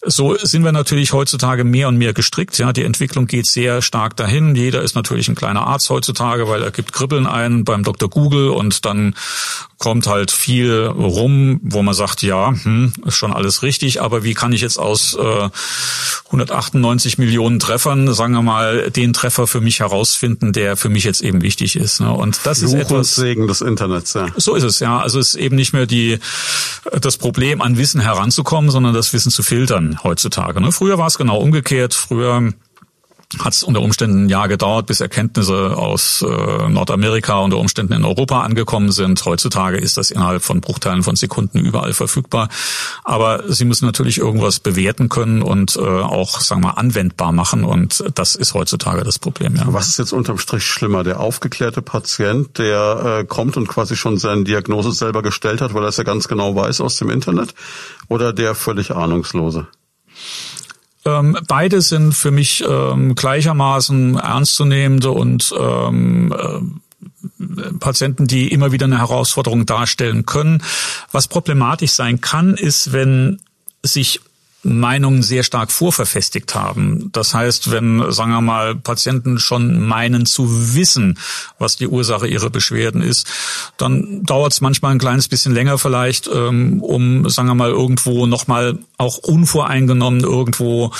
[0.04, 2.56] So sind wir natürlich heutzutage mehr und mehr gestrickt.
[2.58, 4.54] Ja, die Entwicklung geht sehr stark dahin.
[4.54, 8.08] Jeder ist natürlich ein kleiner Arzt heutzutage, weil er gibt Kribbeln ein beim Dr.
[8.08, 9.14] Google und dann
[9.82, 14.32] kommt halt viel rum, wo man sagt, ja, hm, ist schon alles richtig, aber wie
[14.32, 15.48] kann ich jetzt aus äh,
[16.26, 21.20] 198 Millionen Treffern, sagen wir mal, den Treffer für mich herausfinden, der für mich jetzt
[21.20, 22.00] eben wichtig ist.
[22.00, 22.12] Ne?
[22.12, 24.14] Und das Fluch ist etwas Segen des Internets.
[24.14, 24.28] Ja.
[24.36, 25.00] So ist es ja.
[25.00, 26.20] Also es ist eben nicht mehr die
[27.00, 30.60] das Problem, an Wissen heranzukommen, sondern das Wissen zu filtern heutzutage.
[30.60, 30.70] Ne?
[30.70, 31.92] Früher war es genau umgekehrt.
[31.92, 32.52] Früher
[33.38, 38.04] hat es unter Umständen ein Jahr gedauert, bis Erkenntnisse aus äh, Nordamerika unter Umständen in
[38.04, 39.24] Europa angekommen sind.
[39.24, 42.48] Heutzutage ist das innerhalb von Bruchteilen von Sekunden überall verfügbar.
[43.04, 47.64] Aber sie müssen natürlich irgendwas bewerten können und äh, auch, sagen wir, anwendbar machen.
[47.64, 49.56] Und das ist heutzutage das Problem.
[49.56, 49.64] Ja.
[49.66, 51.04] Was ist jetzt unterm Strich schlimmer?
[51.04, 55.82] Der aufgeklärte Patient, der äh, kommt und quasi schon seine Diagnose selber gestellt hat, weil
[55.82, 57.54] er es ja ganz genau weiß aus dem Internet,
[58.08, 59.66] oder der völlig ahnungslose?
[61.04, 68.86] Ähm, beide sind für mich ähm, gleichermaßen ernstzunehmende und ähm, äh, Patienten, die immer wieder
[68.86, 70.62] eine Herausforderung darstellen können.
[71.10, 73.40] Was problematisch sein kann, ist, wenn
[73.82, 74.20] sich
[74.62, 77.10] Meinungen sehr stark vorverfestigt haben.
[77.12, 81.18] Das heißt, wenn, sagen wir mal, Patienten schon meinen zu wissen,
[81.58, 83.26] was die Ursache ihrer Beschwerden ist,
[83.76, 88.26] dann dauert es manchmal ein kleines bisschen länger vielleicht, ähm, um, sagen wir mal, irgendwo
[88.26, 90.92] nochmal auch unvoreingenommen irgendwo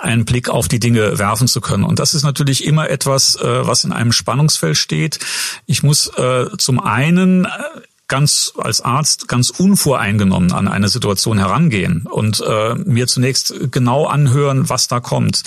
[0.00, 1.84] einen Blick auf die Dinge werfen zu können.
[1.84, 5.20] Und das ist natürlich immer etwas, äh, was in einem Spannungsfeld steht.
[5.66, 7.46] Ich muss äh, zum einen
[8.08, 14.68] ganz als Arzt ganz unvoreingenommen an eine Situation herangehen und äh, mir zunächst genau anhören,
[14.68, 15.42] was da kommt.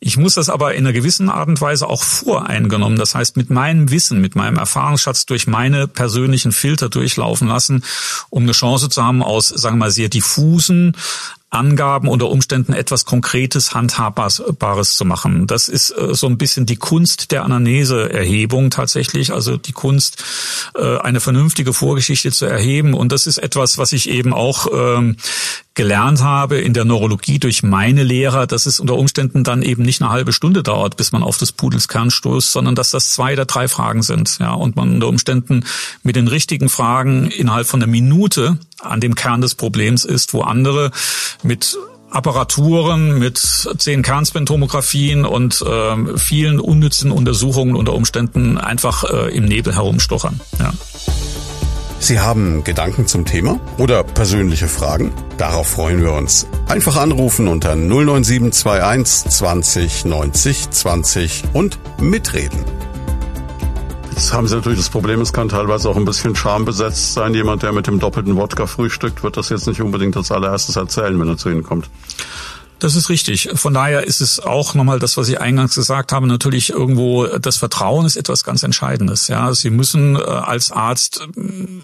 [0.00, 3.50] Ich muss das aber in einer gewissen Art und Weise auch voreingenommen, das heißt mit
[3.50, 7.82] meinem Wissen, mit meinem Erfahrungsschatz durch meine persönlichen Filter durchlaufen lassen,
[8.30, 10.96] um eine Chance zu haben, aus, sagen wir mal, sehr diffusen,
[11.50, 15.46] Angaben unter Umständen etwas Konkretes, Handhabbares zu machen.
[15.46, 20.22] Das ist äh, so ein bisschen die Kunst der Anamneseerhebung tatsächlich, also die Kunst,
[20.74, 22.92] äh, eine vernünftige Vorgeschichte zu erheben.
[22.92, 25.16] Und das ist etwas, was ich eben auch ähm,
[25.78, 30.02] gelernt habe in der Neurologie durch meine Lehrer, dass es unter Umständen dann eben nicht
[30.02, 33.34] eine halbe Stunde dauert, bis man auf des Pudels Kern stoßt, sondern dass das zwei
[33.34, 34.38] oder drei Fragen sind.
[34.40, 35.64] Ja, und man unter Umständen
[36.02, 40.40] mit den richtigen Fragen innerhalb von einer Minute an dem Kern des Problems ist, wo
[40.40, 40.90] andere
[41.44, 41.78] mit
[42.10, 49.76] Apparaturen mit zehn Kernspintomographien und äh, vielen unnützen Untersuchungen unter Umständen einfach äh, im Nebel
[49.76, 50.40] herumstochern.
[50.58, 50.72] Ja.
[52.00, 55.12] Sie haben Gedanken zum Thema oder persönliche Fragen?
[55.36, 56.46] Darauf freuen wir uns.
[56.68, 62.64] Einfach anrufen unter 09721 20 90 20 und mitreden.
[64.12, 67.34] Jetzt haben Sie natürlich das Problem, es kann teilweise auch ein bisschen schambesetzt sein.
[67.34, 71.18] Jemand, der mit dem doppelten Wodka frühstückt, wird das jetzt nicht unbedingt als allererstes erzählen,
[71.20, 71.88] wenn er zu Ihnen kommt.
[72.78, 73.48] Das ist richtig.
[73.54, 77.56] Von daher ist es auch nochmal das, was ich eingangs gesagt habe, natürlich irgendwo das
[77.56, 79.26] Vertrauen ist etwas ganz Entscheidendes.
[79.26, 81.42] Ja, Sie müssen äh, als Arzt äh,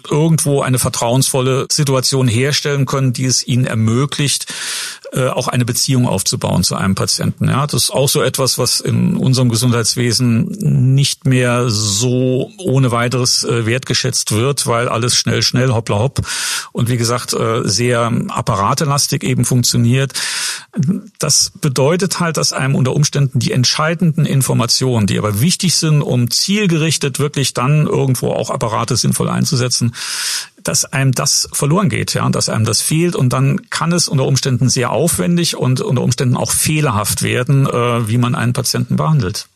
[0.09, 4.53] irgendwo eine vertrauensvolle Situation herstellen können, die es Ihnen ermöglicht,
[5.11, 7.49] äh, auch eine Beziehung aufzubauen zu einem Patienten.
[7.49, 10.45] Ja, das ist auch so etwas, was in unserem Gesundheitswesen
[10.95, 16.21] nicht mehr so ohne weiteres wertgeschätzt wird, weil alles schnell, schnell, hoppla hopp
[16.71, 20.13] und wie gesagt sehr apparatelastig eben funktioniert
[21.19, 26.29] das bedeutet halt, dass einem unter Umständen die entscheidenden Informationen, die aber wichtig sind, um
[26.29, 29.93] zielgerichtet wirklich dann irgendwo auch Apparate sinnvoll einzusetzen,
[30.63, 34.25] dass einem das verloren geht, ja, dass einem das fehlt und dann kann es unter
[34.25, 39.47] Umständen sehr aufwendig und unter Umständen auch fehlerhaft werden, äh, wie man einen Patienten behandelt.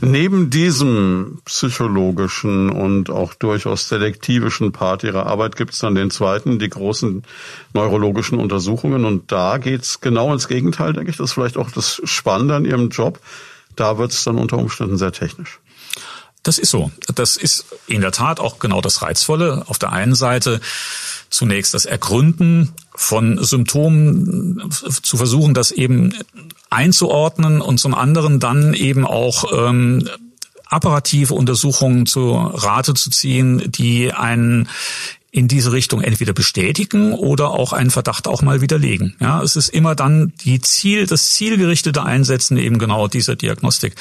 [0.00, 6.58] Neben diesem psychologischen und auch durchaus selektivischen Part Ihrer Arbeit gibt es dann den zweiten,
[6.58, 7.22] die großen
[7.72, 9.04] neurologischen Untersuchungen.
[9.04, 11.16] Und da geht's genau ins Gegenteil, denke ich.
[11.16, 13.18] Das ist vielleicht auch das Spannende an Ihrem Job.
[13.76, 15.58] Da wird es dann unter Umständen sehr technisch.
[16.44, 16.92] Das ist so.
[17.14, 19.64] Das ist in der Tat auch genau das Reizvolle.
[19.66, 20.60] Auf der einen Seite
[21.30, 26.14] zunächst das Ergründen von Symptomen, zu versuchen, das eben
[26.70, 30.08] einzuordnen und zum anderen dann eben auch ähm,
[30.66, 34.68] apparative Untersuchungen zu Rate zu ziehen, die einen
[35.34, 39.16] in diese Richtung entweder bestätigen oder auch einen Verdacht auch mal widerlegen.
[39.18, 43.96] Ja, es ist immer dann die Ziel, das zielgerichtete Einsetzen eben genau dieser Diagnostik.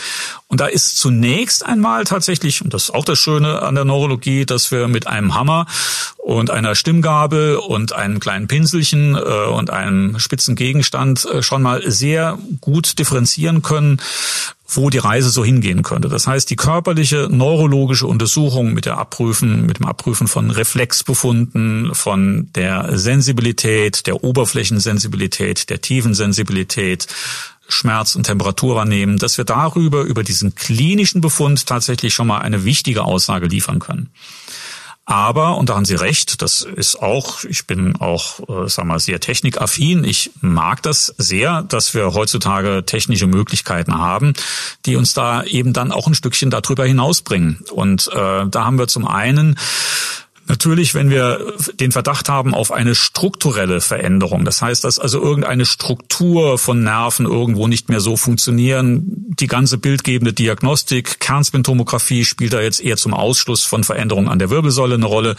[0.48, 4.46] Und da ist zunächst einmal tatsächlich, und das ist auch das Schöne an der Neurologie,
[4.46, 5.66] dass wir mit einem Hammer
[6.20, 11.82] und einer Stimmgabel und einem kleinen Pinselchen äh, und einem spitzen Gegenstand äh, schon mal
[11.90, 14.00] sehr gut differenzieren können,
[14.76, 16.10] wo die Reise so hingehen könnte.
[16.10, 22.50] Das heißt, die körperliche neurologische Untersuchung mit der Abprüfen, mit dem Abprüfen von Reflexbefunden, von
[22.56, 27.08] der Sensibilität, der Oberflächensensibilität, der Tiefensensibilität,
[27.68, 32.66] Schmerz- und Temperatur annehmen, dass wir darüber, über diesen klinischen Befund tatsächlich schon mal eine
[32.66, 34.10] wichtige Aussage liefern können.
[35.06, 39.00] Aber, und da haben Sie recht, das ist auch, ich bin auch, äh, sag mal,
[39.00, 40.06] sehr technikaffin.
[40.06, 44.34] Ich mag das sehr, dass wir heutzutage technische Möglichkeiten haben,
[44.86, 47.60] die uns da eben dann auch ein Stückchen darüber hinausbringen.
[47.72, 49.58] Und äh, da haben wir zum einen
[50.46, 55.66] Natürlich, wenn wir den Verdacht haben auf eine strukturelle Veränderung, das heißt, dass also irgendeine
[55.66, 59.04] Struktur von Nerven irgendwo nicht mehr so funktionieren,
[59.40, 64.50] die ganze bildgebende Diagnostik, Kernspintomographie spielt da jetzt eher zum Ausschluss von Veränderungen an der
[64.50, 65.36] Wirbelsäule eine Rolle.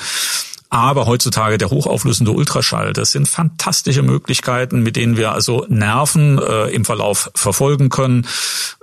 [0.75, 6.65] Aber heutzutage der hochauflösende Ultraschall, das sind fantastische Möglichkeiten, mit denen wir also Nerven äh,
[6.71, 8.27] im Verlauf verfolgen können,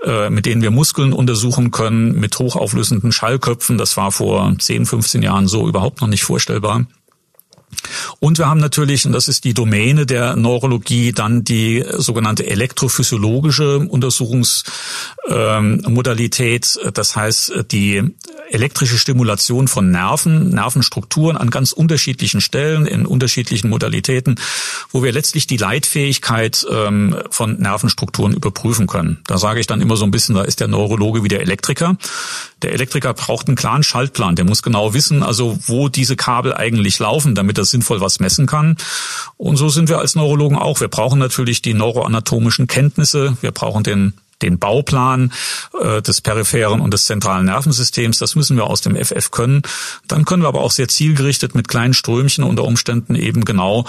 [0.01, 3.77] äh, mit denen wir Muskeln untersuchen können, mit hochauflösenden Schallköpfen.
[3.77, 6.85] Das war vor 10, 15 Jahren so überhaupt noch nicht vorstellbar.
[8.19, 13.79] Und wir haben natürlich, und das ist die Domäne der Neurologie, dann die sogenannte elektrophysiologische
[13.79, 16.79] Untersuchungsmodalität.
[16.93, 18.13] Das heißt, die
[18.51, 24.35] elektrische Stimulation von Nerven, Nervenstrukturen an ganz unterschiedlichen Stellen, in unterschiedlichen Modalitäten,
[24.91, 29.19] wo wir letztlich die Leitfähigkeit ähm, von Nervenstrukturen überprüfen können.
[29.25, 31.97] Da sage ich dann immer so ein bisschen, da ist der Neurologe wie der Elektriker.
[32.61, 34.35] Der Elektriker braucht einen klaren Schaltplan.
[34.35, 38.47] Der muss genau wissen, also wo diese Kabel eigentlich laufen, damit er sinnvoll was messen
[38.47, 38.77] kann.
[39.37, 40.79] Und so sind wir als Neurologen auch.
[40.79, 43.37] Wir brauchen natürlich die neuroanatomischen Kenntnisse.
[43.41, 45.31] Wir brauchen den den Bauplan
[45.79, 48.17] äh, des peripheren und des zentralen Nervensystems.
[48.17, 49.61] Das müssen wir aus dem FF können.
[50.07, 53.85] Dann können wir aber auch sehr zielgerichtet mit kleinen Strömchen unter Umständen eben genau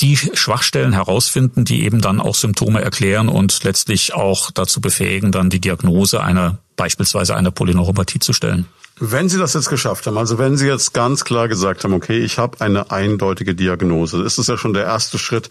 [0.00, 5.50] die Schwachstellen herausfinden, die eben dann auch Symptome erklären und letztlich auch dazu befähigen, dann
[5.50, 8.66] die Diagnose einer beispielsweise einer Polyneuropathie zu stellen.
[9.00, 12.18] Wenn Sie das jetzt geschafft haben, also wenn Sie jetzt ganz klar gesagt haben, okay,
[12.18, 15.50] ich habe eine eindeutige Diagnose, ist es ja schon der erste Schritt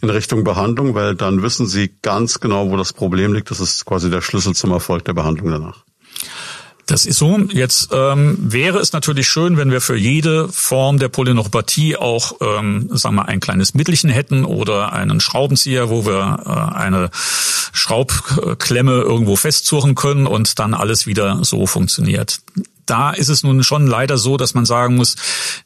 [0.00, 3.50] in Richtung Behandlung, weil dann wissen Sie ganz genau, wo das Problem liegt.
[3.50, 5.84] Das ist quasi der Schlüssel zum Erfolg der Behandlung danach.
[6.86, 7.38] Das ist so.
[7.52, 12.88] Jetzt ähm, wäre es natürlich schön, wenn wir für jede Form der Polyneuropathie auch, ähm,
[12.92, 19.36] sagen wir, ein kleines Mittelchen hätten oder einen Schraubenzieher, wo wir äh, eine Schraubklemme irgendwo
[19.36, 22.40] festzurren können und dann alles wieder so funktioniert
[22.90, 25.16] da ist es nun schon leider so, dass man sagen muss,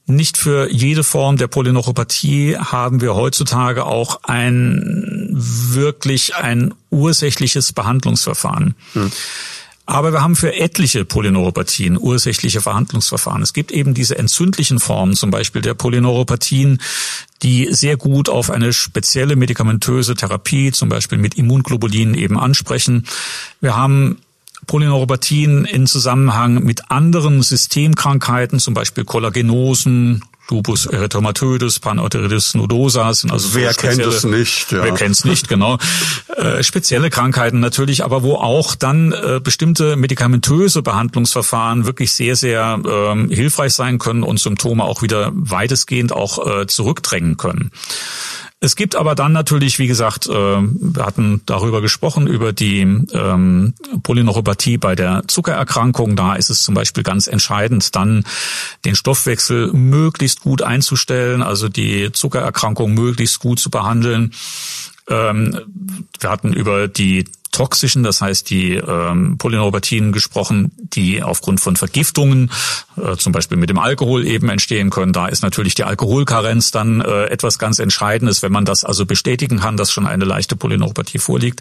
[0.06, 8.74] nicht für jede Form der Polyneuropathie haben wir heutzutage auch ein wirklich ein ursächliches Behandlungsverfahren.
[8.92, 9.10] Hm.
[9.84, 13.42] Aber wir haben für etliche Polyneuropathien ursächliche Verhandlungsverfahren.
[13.42, 16.80] Es gibt eben diese entzündlichen Formen, zum Beispiel der Polyneuropathien,
[17.42, 23.06] die sehr gut auf eine spezielle medikamentöse Therapie, zum Beispiel mit Immunglobulinen eben ansprechen.
[23.60, 24.18] Wir haben
[24.66, 33.54] Polyneuropathien in Zusammenhang mit anderen Systemkrankheiten, zum Beispiel Kollagenosen, Lupus erythematodes, Panorthritis nodosa sind also
[33.54, 34.72] wer so kennt es nicht?
[34.72, 34.84] Ja.
[34.84, 35.48] Wer kennt es nicht?
[35.48, 35.78] Genau.
[36.36, 42.80] Äh, spezielle Krankheiten natürlich, aber wo auch dann äh, bestimmte medikamentöse Behandlungsverfahren wirklich sehr sehr
[42.84, 47.70] ähm, hilfreich sein können und Symptome auch wieder weitestgehend auch äh, zurückdrängen können.
[48.64, 53.74] Es gibt aber dann natürlich, wie gesagt, äh, wir hatten darüber gesprochen, über die ähm,
[54.04, 56.14] Polyneuropathie bei der Zuckererkrankung.
[56.14, 58.24] Da ist es zum Beispiel ganz entscheidend, dann
[58.84, 64.32] den Stoffwechsel möglichst gut einzustellen, also die Zuckererkrankung möglichst gut zu behandeln.
[65.08, 65.58] Ähm,
[66.20, 72.50] wir hatten über die toxischen, das heißt die ähm, Polyneuropathien gesprochen, die aufgrund von Vergiftungen,
[72.96, 75.12] äh, zum Beispiel mit dem Alkohol eben entstehen können.
[75.12, 79.60] Da ist natürlich die Alkoholkarenz dann äh, etwas ganz Entscheidendes, wenn man das also bestätigen
[79.60, 81.60] kann, dass schon eine leichte Polyneuropathie vorliegt.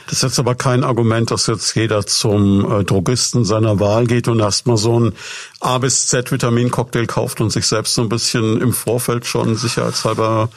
[0.05, 4.27] Das ist jetzt aber kein Argument, dass jetzt jeder zum äh, Drogisten seiner Wahl geht
[4.27, 5.13] und erstmal so ein
[5.59, 10.49] A bis Z Vitamincocktail kauft und sich selbst so ein bisschen im Vorfeld schon sicherheitshalber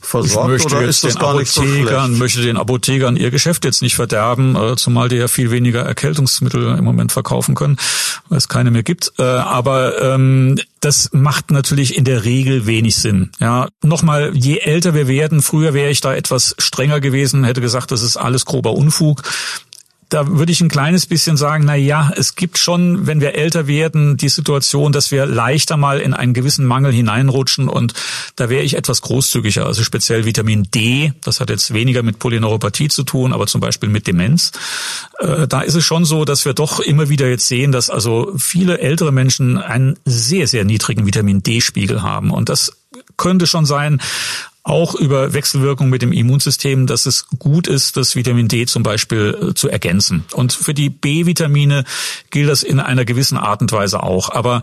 [0.00, 3.82] versorgt ich möchte oder ist das gar nicht so möchte den Apothekern ihr Geschäft jetzt
[3.82, 7.76] nicht verderben, äh, zumal die ja viel weniger Erkältungsmittel im Moment verkaufen können,
[8.28, 9.12] weil es keine mehr gibt.
[9.18, 13.30] Äh, aber ähm, das macht natürlich in der Regel wenig Sinn.
[13.40, 17.90] Ja, nochmal, je älter wir werden, früher wäre ich da etwas strenger gewesen, hätte gesagt,
[17.90, 19.22] das ist alles grober Unfug
[20.10, 23.66] da würde ich ein kleines bisschen sagen, na ja, es gibt schon, wenn wir älter
[23.66, 27.94] werden, die Situation, dass wir leichter mal in einen gewissen Mangel hineinrutschen und
[28.36, 29.64] da wäre ich etwas großzügiger.
[29.64, 33.88] Also speziell Vitamin D, das hat jetzt weniger mit Polyneuropathie zu tun, aber zum Beispiel
[33.88, 34.50] mit Demenz.
[35.20, 38.32] Äh, da ist es schon so, dass wir doch immer wieder jetzt sehen, dass also
[38.36, 42.72] viele ältere Menschen einen sehr, sehr niedrigen Vitamin D-Spiegel haben und das
[43.16, 44.00] könnte schon sein,
[44.62, 49.50] auch über Wechselwirkung mit dem Immunsystem, dass es gut ist, das Vitamin D zum Beispiel
[49.50, 50.24] äh, zu ergänzen.
[50.32, 51.84] Und für die B-Vitamine
[52.30, 54.30] gilt das in einer gewissen Art und Weise auch.
[54.30, 54.62] Aber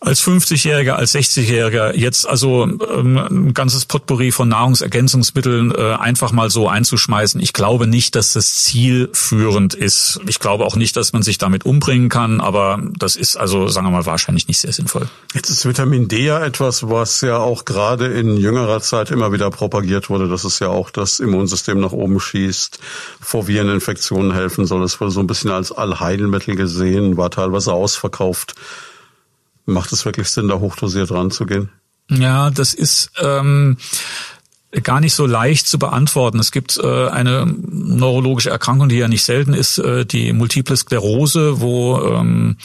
[0.00, 6.50] als 50-Jähriger, als 60-Jähriger jetzt also ähm, ein ganzes Potpourri von Nahrungsergänzungsmitteln äh, einfach mal
[6.50, 7.40] so einzuschmeißen.
[7.40, 10.20] Ich glaube nicht, dass das zielführend ist.
[10.26, 13.86] Ich glaube auch nicht, dass man sich damit umbringen kann, aber das ist also, sagen
[13.86, 15.08] wir mal, wahrscheinlich nicht sehr sinnvoll.
[15.34, 19.50] Jetzt ist Vitamin D ja etwas, was ja auch gerade in jüngerer Zeit immer wieder
[19.50, 22.78] propagiert wurde, dass es ja auch das Immunsystem nach oben schießt,
[23.20, 24.82] vor Vireninfektionen helfen soll.
[24.84, 28.54] Es wurde so ein bisschen als Allheilmittel gesehen, war teilweise ausverkauft.
[29.66, 31.70] Macht es wirklich Sinn, da hochdosiert ranzugehen?
[32.08, 33.78] Ja, das ist ähm,
[34.82, 36.38] gar nicht so leicht zu beantworten.
[36.38, 41.60] Es gibt äh, eine neurologische Erkrankung, die ja nicht selten ist, äh, die Multiple Sklerose,
[41.60, 42.62] wo ähm, äh,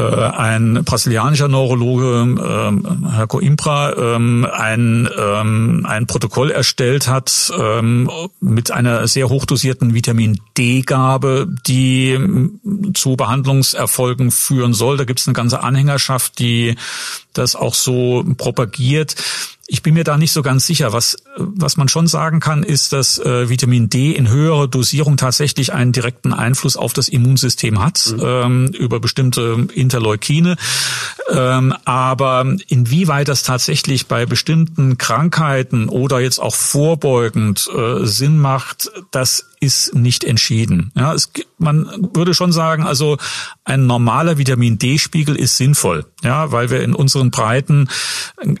[0.00, 7.52] ein brasilianischer Neurologe, ähm, Herr Coimbra, ähm, ein, ähm, ein Protokoll erstellt hat
[8.40, 12.18] mit einer sehr hochdosierten Vitamin D-Gabe, die
[12.94, 14.96] zu Behandlungserfolgen führen soll.
[14.96, 16.76] Da gibt es eine ganze Anhängerschaft, die
[17.32, 19.16] das auch so propagiert.
[19.66, 20.92] Ich bin mir da nicht so ganz sicher.
[20.92, 25.72] Was, was man schon sagen kann, ist, dass äh, Vitamin D in höherer Dosierung tatsächlich
[25.72, 28.22] einen direkten Einfluss auf das Immunsystem hat, mhm.
[28.24, 30.56] ähm, über bestimmte Interleukine.
[31.30, 38.90] Ähm, aber inwieweit das tatsächlich bei bestimmten Krankheiten oder jetzt auch vorbeugend äh, Sinn macht,
[39.10, 40.90] das ist nicht entschieden.
[40.96, 43.16] Ja, es, man würde schon sagen, also
[43.64, 47.88] ein normaler Vitamin D-Spiegel ist sinnvoll, ja, weil wir in unseren Breiten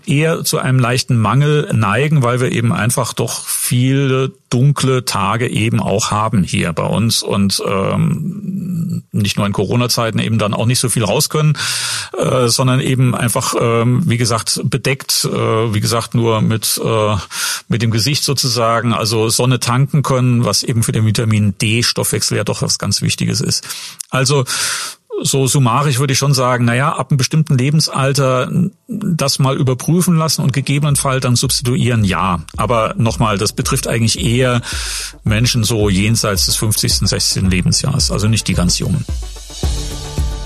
[0.06, 5.80] eher zu einem leichten Mangel neigen, weil wir eben einfach doch viele dunkle Tage eben
[5.80, 10.78] auch haben hier bei uns und ähm, nicht nur in Corona-Zeiten eben dann auch nicht
[10.78, 11.56] so viel raus können,
[12.16, 17.16] äh, sondern eben einfach, ähm, wie gesagt, bedeckt, äh, wie gesagt, nur mit, äh,
[17.68, 22.44] mit dem Gesicht sozusagen, also Sonne tanken können, was eben für den Vitamin D-Stoffwechsel ja
[22.44, 23.66] doch was ganz Wichtiges ist.
[24.10, 24.44] Also
[25.22, 28.50] so summarisch würde ich schon sagen, naja, ab einem bestimmten Lebensalter
[28.88, 32.40] das mal überprüfen lassen und gegebenenfalls dann substituieren, ja.
[32.56, 34.60] Aber nochmal, das betrifft eigentlich eher
[35.24, 37.42] Menschen so jenseits des 50., 60.
[37.44, 39.04] Lebensjahres, also nicht die ganz Jungen.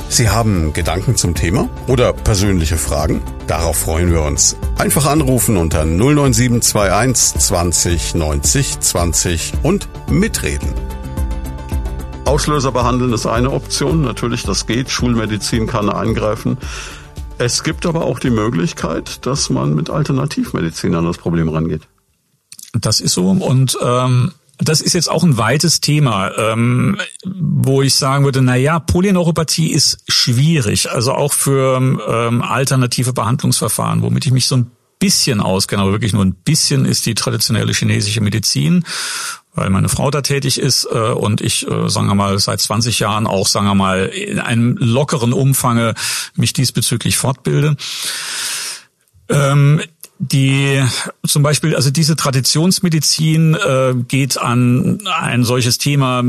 [0.09, 3.21] Sie haben Gedanken zum Thema oder persönliche Fragen?
[3.49, 4.57] Darauf freuen wir uns.
[4.79, 10.96] Einfach anrufen unter 09721 20 90 20 und mitreden.
[12.27, 14.03] Auslöser behandeln ist eine Option.
[14.03, 14.91] Natürlich, das geht.
[14.91, 16.59] Schulmedizin kann eingreifen.
[17.39, 21.83] Es gibt aber auch die Möglichkeit, dass man mit Alternativmedizin an das Problem rangeht.
[22.73, 23.31] Das ist so.
[23.31, 28.57] Und ähm, das ist jetzt auch ein weites Thema, ähm, wo ich sagen würde, na
[28.57, 34.71] ja, Polyneuropathie ist schwierig, also auch für ähm, alternative Behandlungsverfahren, womit ich mich so ein
[34.99, 38.85] bisschen auskenne, aber wirklich nur ein bisschen ist die traditionelle chinesische Medizin
[39.57, 43.01] weil meine Frau da tätig ist äh, und ich, äh, sagen wir mal, seit 20
[43.01, 45.95] Jahren auch, sagen wir mal, in einem lockeren Umfange
[46.35, 47.77] mich diesbezüglich fortbilde.
[49.29, 49.83] Ähm,
[50.19, 50.83] die
[51.27, 56.23] zum Beispiel, also diese Traditionsmedizin äh, geht an ein solches Thema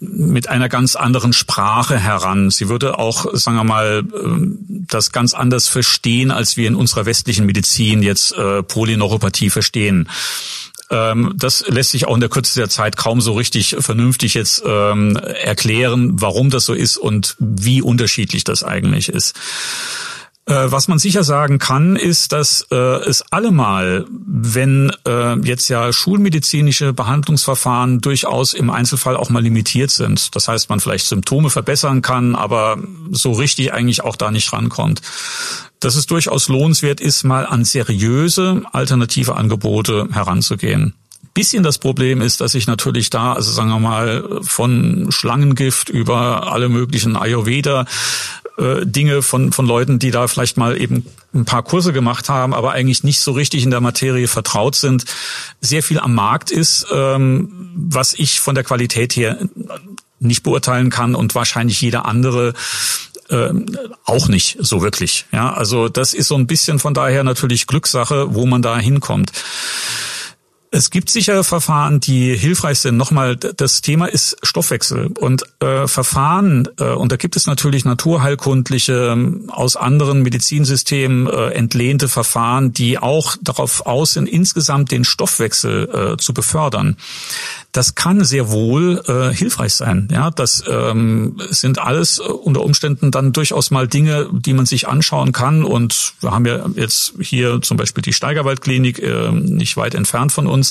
[0.00, 2.50] mit einer ganz anderen Sprache heran.
[2.50, 7.06] Sie würde auch, sagen wir mal, äh, das ganz anders verstehen, als wir in unserer
[7.06, 10.08] westlichen Medizin jetzt äh, Polyneuropathie verstehen.
[10.92, 14.62] Ähm, das lässt sich auch in der Kürze der Zeit kaum so richtig vernünftig jetzt
[14.64, 19.34] ähm, erklären, warum das so ist und wie unterschiedlich das eigentlich ist.
[20.44, 25.92] Äh, was man sicher sagen kann, ist, dass äh, es allemal, wenn äh, jetzt ja
[25.92, 32.02] schulmedizinische Behandlungsverfahren durchaus im Einzelfall auch mal limitiert sind, das heißt, man vielleicht Symptome verbessern
[32.02, 32.78] kann, aber
[33.12, 35.00] so richtig eigentlich auch da nicht rankommt,
[35.78, 40.94] dass es durchaus lohnenswert ist, mal an seriöse alternative Angebote heranzugehen.
[41.34, 46.52] Bisschen das Problem ist, dass ich natürlich da, also sagen wir mal, von Schlangengift über
[46.52, 47.86] alle möglichen Ayurveda
[48.58, 52.52] äh, Dinge von, von Leuten, die da vielleicht mal eben ein paar Kurse gemacht haben,
[52.54, 55.04] aber eigentlich nicht so richtig in der Materie vertraut sind,
[55.60, 59.38] sehr viel am Markt ist, ähm, was ich von der Qualität her
[60.20, 62.54] nicht beurteilen kann und wahrscheinlich jeder andere
[63.30, 63.66] ähm,
[64.04, 65.24] auch nicht so wirklich.
[65.32, 69.32] Ja, also das ist so ein bisschen von daher natürlich Glückssache, wo man da hinkommt.
[70.74, 72.96] Es gibt sicher Verfahren, die hilfreich sind.
[72.96, 79.10] Nochmal, das Thema ist Stoffwechsel und äh, Verfahren, äh, und da gibt es natürlich naturheilkundliche,
[79.12, 86.14] ähm, aus anderen Medizinsystemen äh, entlehnte Verfahren, die auch darauf aus sind, insgesamt den Stoffwechsel
[86.14, 86.96] äh, zu befördern.
[87.72, 90.08] Das kann sehr wohl äh, hilfreich sein.
[90.12, 94.88] Ja, das ähm, sind alles äh, unter Umständen dann durchaus mal Dinge, die man sich
[94.88, 95.64] anschauen kann.
[95.64, 100.46] Und wir haben ja jetzt hier zum Beispiel die Steigerwaldklinik äh, nicht weit entfernt von
[100.46, 100.61] uns.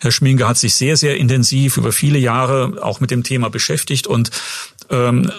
[0.00, 4.06] Herr Schminke hat sich sehr, sehr intensiv über viele Jahre auch mit dem Thema beschäftigt
[4.06, 4.30] und
[4.90, 5.30] ähm,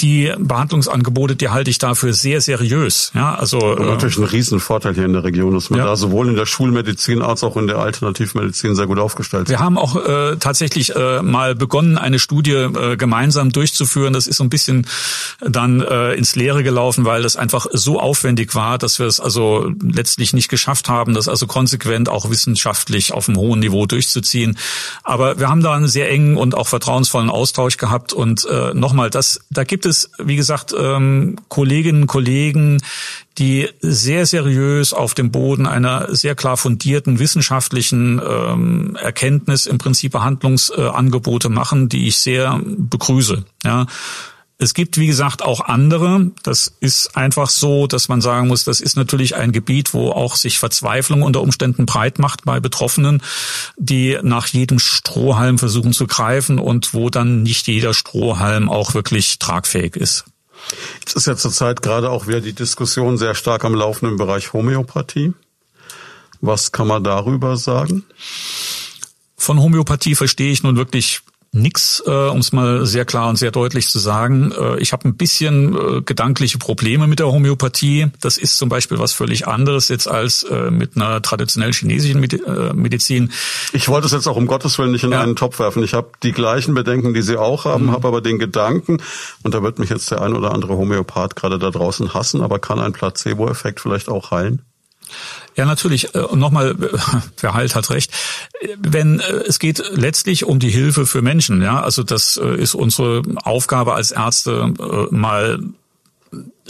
[0.00, 3.12] die Behandlungsangebote, die halte ich dafür sehr seriös.
[3.14, 5.86] Ja, also und natürlich ein Riesenvorteil hier in der Region, dass man ja.
[5.86, 9.50] da sowohl in der Schulmedizin als auch in der Alternativmedizin sehr gut aufgestellt ist.
[9.50, 14.12] Wir haben auch äh, tatsächlich äh, mal begonnen, eine Studie äh, gemeinsam durchzuführen.
[14.12, 14.86] Das ist so ein bisschen
[15.40, 19.70] dann äh, ins Leere gelaufen, weil das einfach so aufwendig war, dass wir es also
[19.82, 24.56] letztlich nicht geschafft haben, das also konsequent auch wissenschaftlich auf einem hohen Niveau durchzuziehen.
[25.02, 29.10] Aber wir haben da einen sehr engen und auch vertrauensvollen Austausch gehabt und äh, nochmal,
[29.10, 32.78] das da gibt es es, wie gesagt, ähm, Kolleginnen und Kollegen,
[33.38, 40.12] die sehr seriös auf dem Boden einer sehr klar fundierten wissenschaftlichen ähm, Erkenntnis im Prinzip
[40.12, 43.44] Behandlungsangebote äh, machen, die ich sehr begrüße.
[43.64, 43.86] Ja.
[44.62, 46.32] Es gibt, wie gesagt, auch andere.
[46.42, 50.36] Das ist einfach so, dass man sagen muss, das ist natürlich ein Gebiet, wo auch
[50.36, 53.22] sich Verzweiflung unter Umständen breit macht bei Betroffenen,
[53.78, 59.38] die nach jedem Strohhalm versuchen zu greifen und wo dann nicht jeder Strohhalm auch wirklich
[59.38, 60.26] tragfähig ist.
[61.00, 64.52] Jetzt ist ja zurzeit gerade auch wieder die Diskussion sehr stark am Laufen im Bereich
[64.52, 65.32] Homöopathie.
[66.42, 68.04] Was kann man darüber sagen?
[69.38, 71.22] Von Homöopathie verstehe ich nun wirklich
[71.52, 74.52] nix, äh, um es mal sehr klar und sehr deutlich zu sagen.
[74.52, 78.06] Äh, ich habe ein bisschen äh, gedankliche Probleme mit der Homöopathie.
[78.20, 82.72] Das ist zum Beispiel was völlig anderes jetzt als äh, mit einer traditionell chinesischen äh,
[82.72, 83.32] Medizin.
[83.72, 85.20] Ich wollte es jetzt auch um Gottes Willen nicht in ja.
[85.20, 85.82] einen Topf werfen.
[85.82, 87.92] Ich habe die gleichen Bedenken, die Sie auch haben, mhm.
[87.92, 89.02] habe aber den Gedanken,
[89.42, 92.60] und da wird mich jetzt der ein oder andere Homöopath gerade da draußen hassen, aber
[92.60, 94.62] kann ein Placebo-Effekt vielleicht auch heilen?
[95.56, 96.14] Ja, natürlich.
[96.14, 96.76] Und nochmal,
[97.40, 98.12] wer heilt, hat recht.
[98.78, 102.74] Wenn äh, es geht letztlich um die Hilfe für Menschen, ja, also das äh, ist
[102.74, 105.60] unsere Aufgabe als Ärzte äh, mal,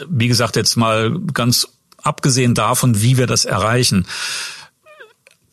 [0.08, 1.68] wie gesagt, jetzt mal ganz
[2.02, 4.06] abgesehen davon, wie wir das erreichen.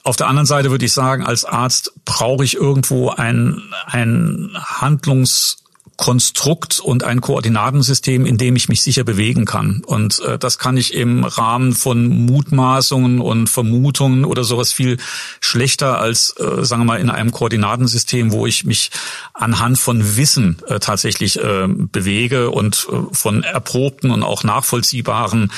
[0.03, 5.57] Auf der anderen Seite würde ich sagen, als Arzt brauche ich irgendwo ein, ein Handlungs
[5.97, 9.81] Konstrukt und ein Koordinatensystem, in dem ich mich sicher bewegen kann.
[9.83, 14.97] Und äh, das kann ich im Rahmen von Mutmaßungen und Vermutungen oder sowas viel
[15.41, 18.91] schlechter als, äh, sagen wir mal, in einem Koordinatensystem, wo ich mich
[19.33, 25.51] anhand von Wissen äh, tatsächlich äh, bewege und äh, von erprobten und auch nachvollziehbaren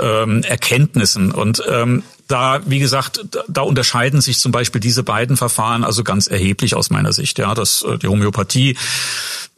[0.00, 1.32] äh, Erkenntnissen.
[1.32, 6.28] Und ähm, da, wie gesagt, da unterscheiden sich zum Beispiel diese beiden Verfahren also ganz
[6.28, 7.38] erheblich aus meiner Sicht.
[7.38, 8.76] Ja, dass äh, die Homöopathie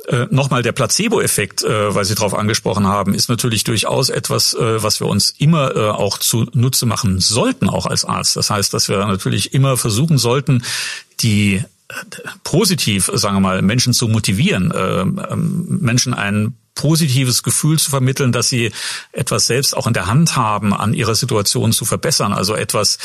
[0.08, 4.82] äh, Nochmal der Placebo-Effekt, äh, weil Sie darauf angesprochen haben, ist natürlich durchaus etwas, äh,
[4.82, 8.36] was wir uns immer äh, auch zunutze machen sollten, auch als Arzt.
[8.36, 10.62] Das heißt, dass wir natürlich immer versuchen sollten,
[11.20, 11.54] die
[11.88, 11.94] äh,
[12.42, 18.32] positiv, sagen wir mal, Menschen zu motivieren, äh, ähm, Menschen ein positives Gefühl zu vermitteln,
[18.32, 18.72] dass sie
[19.12, 22.98] etwas selbst auch in der Hand haben, an ihrer Situation zu verbessern, also etwas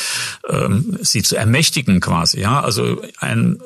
[0.48, 2.40] ähm, sie zu ermächtigen quasi.
[2.40, 3.60] Ja, also ein,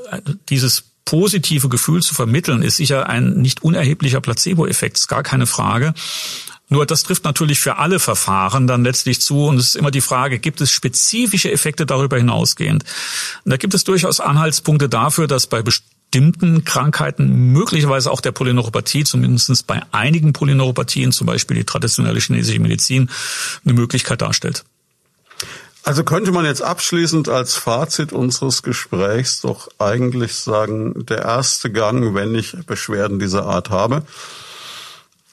[0.51, 5.95] dieses positive Gefühl zu vermitteln, ist sicher ein nicht unerheblicher Placebo-Effekt, ist gar keine Frage.
[6.69, 10.01] Nur das trifft natürlich für alle Verfahren dann letztlich zu und es ist immer die
[10.01, 12.85] Frage, gibt es spezifische Effekte darüber hinausgehend?
[13.45, 19.05] Und da gibt es durchaus Anhaltspunkte dafür, dass bei bestimmten Krankheiten, möglicherweise auch der Polyneuropathie,
[19.05, 23.11] zumindest bei einigen Polyneuropathien, zum Beispiel die traditionelle chinesische Medizin,
[23.65, 24.65] eine Möglichkeit darstellt.
[25.85, 32.15] Also könnte man jetzt abschließend als Fazit unseres Gesprächs doch eigentlich sagen, der erste Gang,
[32.15, 34.03] wenn ich Beschwerden dieser Art habe,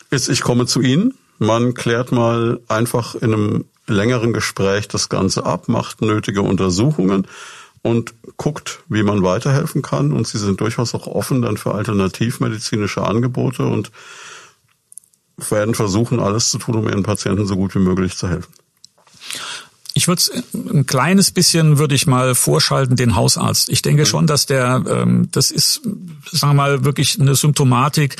[0.10, 1.18] ist, ich komme zu Ihnen.
[1.40, 7.28] Man klärt mal einfach in einem längeren Gespräch das Ganze ab, macht nötige Untersuchungen
[7.82, 10.12] und guckt, wie man weiterhelfen kann.
[10.12, 13.90] Und Sie sind durchaus auch offen dann für alternativmedizinische Angebote und
[15.50, 18.54] werden versuchen, alles zu tun, um Ihren Patienten so gut wie möglich zu helfen.
[19.94, 20.22] Ich würde
[20.54, 23.70] ein kleines bisschen würde ich mal vorschalten den Hausarzt.
[23.70, 24.08] Ich denke mhm.
[24.08, 25.82] schon, dass der ähm, das ist
[26.32, 28.18] sagen wir mal wirklich eine Symptomatik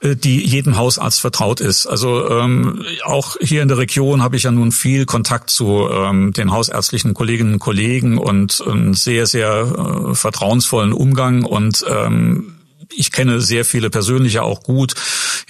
[0.00, 1.86] äh, die jedem Hausarzt vertraut ist.
[1.86, 6.32] Also ähm, auch hier in der Region habe ich ja nun viel Kontakt zu ähm,
[6.32, 12.54] den hausärztlichen Kolleginnen und Kollegen und einen sehr, sehr äh, vertrauensvollen Umgang und ähm,
[12.94, 14.94] ich kenne sehr viele persönliche auch gut,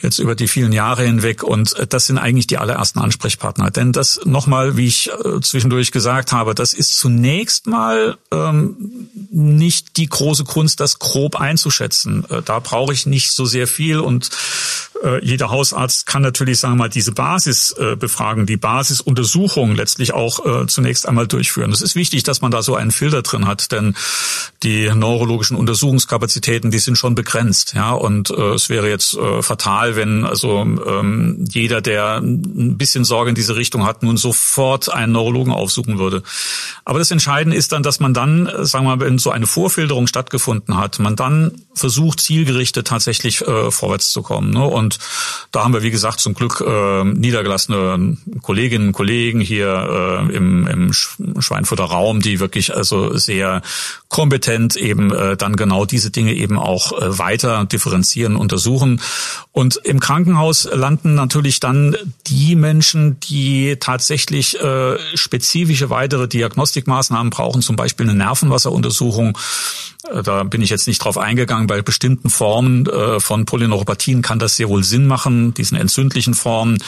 [0.03, 1.43] jetzt über die vielen Jahre hinweg.
[1.43, 3.71] Und äh, das sind eigentlich die allerersten Ansprechpartner.
[3.71, 8.77] Denn das nochmal, wie ich äh, zwischendurch gesagt habe, das ist zunächst mal ähm,
[9.31, 12.25] nicht die große Kunst, das grob einzuschätzen.
[12.31, 14.31] Äh, da brauche ich nicht so sehr viel und
[15.23, 21.09] jeder Hausarzt kann natürlich, sagen wir mal, diese Basisbefragung, äh, die Basisuntersuchung letztlich auch zunächst
[21.09, 21.73] einmal durchführen.
[21.73, 23.95] Es ist wichtig, dass man da so einen Filter drin hat, denn
[24.63, 27.30] die neurologischen Untersuchungskapazitäten, die sind schon begrenzt,
[27.75, 33.05] ja, und äh, es wäre jetzt äh, fatal, wenn also ähm, jeder, der ein bisschen
[33.05, 36.23] Sorge in diese Richtung hat, nun sofort einen Neurologen aufsuchen würde.
[36.85, 39.47] Aber das Entscheidende ist dann, dass man dann, äh, sagen wir mal, wenn so eine
[39.47, 44.51] Vorfilterung stattgefunden hat, man dann versucht, zielgerichtet tatsächlich äh, vorwärts zu kommen.
[44.51, 44.65] Ne?
[44.65, 44.99] Und
[45.53, 50.67] da haben wir, wie gesagt, zum Glück äh, niedergelassene Kolleginnen und Kollegen hier äh, im,
[50.67, 53.63] im Schweinfurter Raum, die wirklich also sehr
[54.09, 59.01] kompetent eben äh, dann genau diese Dinge eben auch äh, weiter differenzieren, untersuchen.
[59.53, 61.97] Und im Krankenhaus landen natürlich dann
[62.27, 69.37] die Menschen, die tatsächlich äh, spezifische weitere Diagnostikmaßnahmen brauchen, zum Beispiel eine Nervenwasseruntersuchung Untersuchung.
[70.11, 71.67] Äh, da bin ich jetzt nicht drauf eingegangen.
[71.67, 76.83] Bei bestimmten Formen äh, von Polyneuropathien kann das sehr wohl Sinn machen, diesen entzündlichen Formen.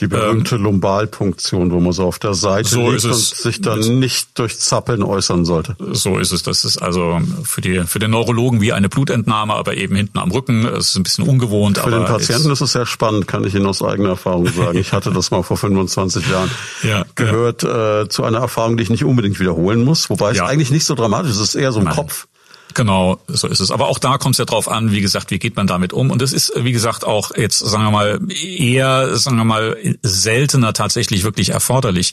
[0.00, 3.98] Die berühmte ähm, Lumbalpunktion, wo man so auf der Seite so liegt und sich dann
[3.98, 5.76] nicht durch Zappeln äußern sollte.
[5.92, 6.42] So ist es.
[6.42, 10.30] Das ist also für die für den Neurologen wie eine Blutentnahme, aber eben hinten am
[10.30, 10.64] Rücken.
[10.64, 11.78] Das ist ein bisschen ungewohnt.
[11.78, 14.78] Für den Patienten ist, es sehr spannend, kann ich Ihnen aus eigener Erfahrung sagen.
[14.78, 16.50] Ich hatte das mal vor 25 Jahren
[16.82, 18.02] ja, gehört ja.
[18.02, 20.46] Äh, zu einer Erfahrung, die ich nicht unbedingt wiederholen muss, wobei es ja.
[20.46, 21.38] eigentlich nicht so dramatisch ist.
[21.38, 21.94] Es ist eher so im Nein.
[21.94, 22.26] Kopf.
[22.74, 23.70] Genau, so ist es.
[23.70, 26.10] Aber auch da kommt es ja drauf an, wie gesagt, wie geht man damit um?
[26.10, 30.72] Und es ist, wie gesagt, auch jetzt, sagen wir mal, eher, sagen wir mal, seltener
[30.72, 32.12] tatsächlich wirklich erforderlich.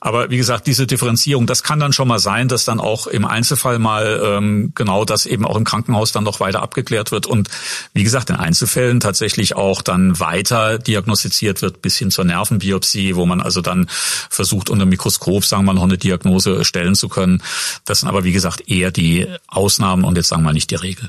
[0.00, 3.26] Aber wie gesagt, diese Differenzierung, das kann dann schon mal sein, dass dann auch im
[3.26, 7.48] Einzelfall mal ähm, genau das eben auch im Krankenhaus dann noch weiter abgeklärt wird und
[7.92, 13.26] wie gesagt, in Einzelfällen tatsächlich auch dann weiter diagnostiziert wird bis hin zur Nervenbiopsie, wo
[13.26, 13.86] man also dann
[14.30, 17.42] versucht, unter Mikroskop, sagen wir mal, noch eine Diagnose stellen zu können.
[17.84, 20.76] Das sind aber, wie gesagt, eher die Ausnahmen Ausnahmen und jetzt sagen wir nicht die
[20.76, 21.08] Regel.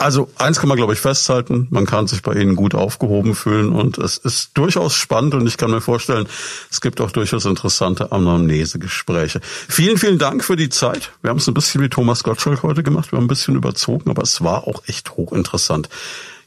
[0.00, 3.72] Also eins kann man, glaube ich, festhalten, man kann sich bei Ihnen gut aufgehoben fühlen
[3.72, 6.28] und es ist durchaus spannend und ich kann mir vorstellen,
[6.70, 9.40] es gibt auch durchaus interessante Anamnesegespräche.
[9.42, 11.10] Vielen, vielen Dank für die Zeit.
[11.20, 14.08] Wir haben es ein bisschen wie Thomas Gottschalk heute gemacht, wir haben ein bisschen überzogen,
[14.08, 15.88] aber es war auch echt hochinteressant.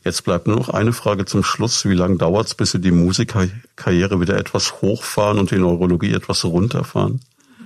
[0.06, 1.86] Jetzt bleibt nur noch eine Frage zum Schluss.
[1.86, 6.46] Wie lange dauert es, bis Sie die Musikkarriere wieder etwas hochfahren und die Neurologie etwas
[6.46, 7.20] runterfahren?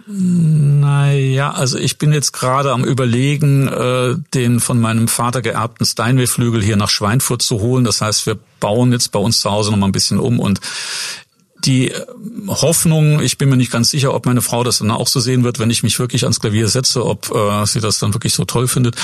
[0.07, 6.61] Naja, also ich bin jetzt gerade am überlegen, äh, den von meinem Vater geerbten Steinway-Flügel
[6.61, 7.86] hier nach Schweinfurt zu holen.
[7.86, 10.60] Das heißt, wir bauen jetzt bei uns zu Hause noch mal ein bisschen um und
[11.64, 12.06] die äh,
[12.48, 15.44] Hoffnung, ich bin mir nicht ganz sicher, ob meine Frau das dann auch so sehen
[15.44, 18.45] wird, wenn ich mich wirklich ans Klavier setze, ob äh, sie das dann wirklich so
[18.45, 18.95] toll findet.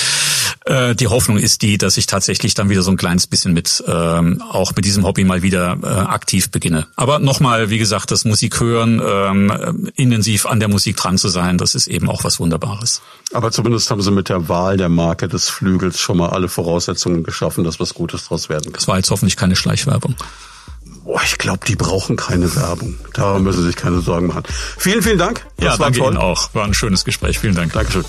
[0.65, 3.83] Äh, die Hoffnung ist die, dass ich tatsächlich dann wieder so ein kleines bisschen mit
[3.87, 6.87] ähm, auch mit diesem Hobby mal wieder äh, aktiv beginne.
[6.95, 11.57] Aber nochmal, wie gesagt, das Musik hören, ähm, intensiv an der Musik dran zu sein,
[11.57, 13.01] das ist eben auch was Wunderbares.
[13.33, 17.23] Aber zumindest haben Sie mit der Wahl der Marke des Flügels schon mal alle Voraussetzungen
[17.23, 18.73] geschaffen, dass was Gutes draus werden kann.
[18.73, 20.15] Das war jetzt hoffentlich keine Schleichwerbung.
[21.13, 22.97] Oh, ich glaube, die brauchen keine Werbung.
[23.13, 24.43] Da müssen Sie sich keine Sorgen machen.
[24.77, 25.45] Vielen, vielen Dank.
[25.57, 26.13] Das ja, war danke toll.
[26.13, 26.53] Ihnen auch.
[26.53, 27.37] War ein schönes Gespräch.
[27.37, 27.73] Vielen Dank.
[27.73, 28.05] Dankeschön.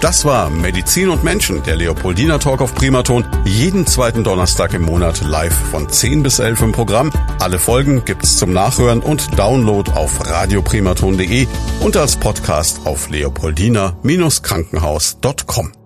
[0.00, 3.26] Das war Medizin und Menschen, der Leopoldina Talk auf Primaton.
[3.44, 7.12] Jeden zweiten Donnerstag im Monat live von 10 bis 11 im Programm.
[7.40, 11.46] Alle Folgen gibt's zum Nachhören und Download auf radioprimaton.de
[11.80, 15.85] und als Podcast auf leopoldina-krankenhaus.com.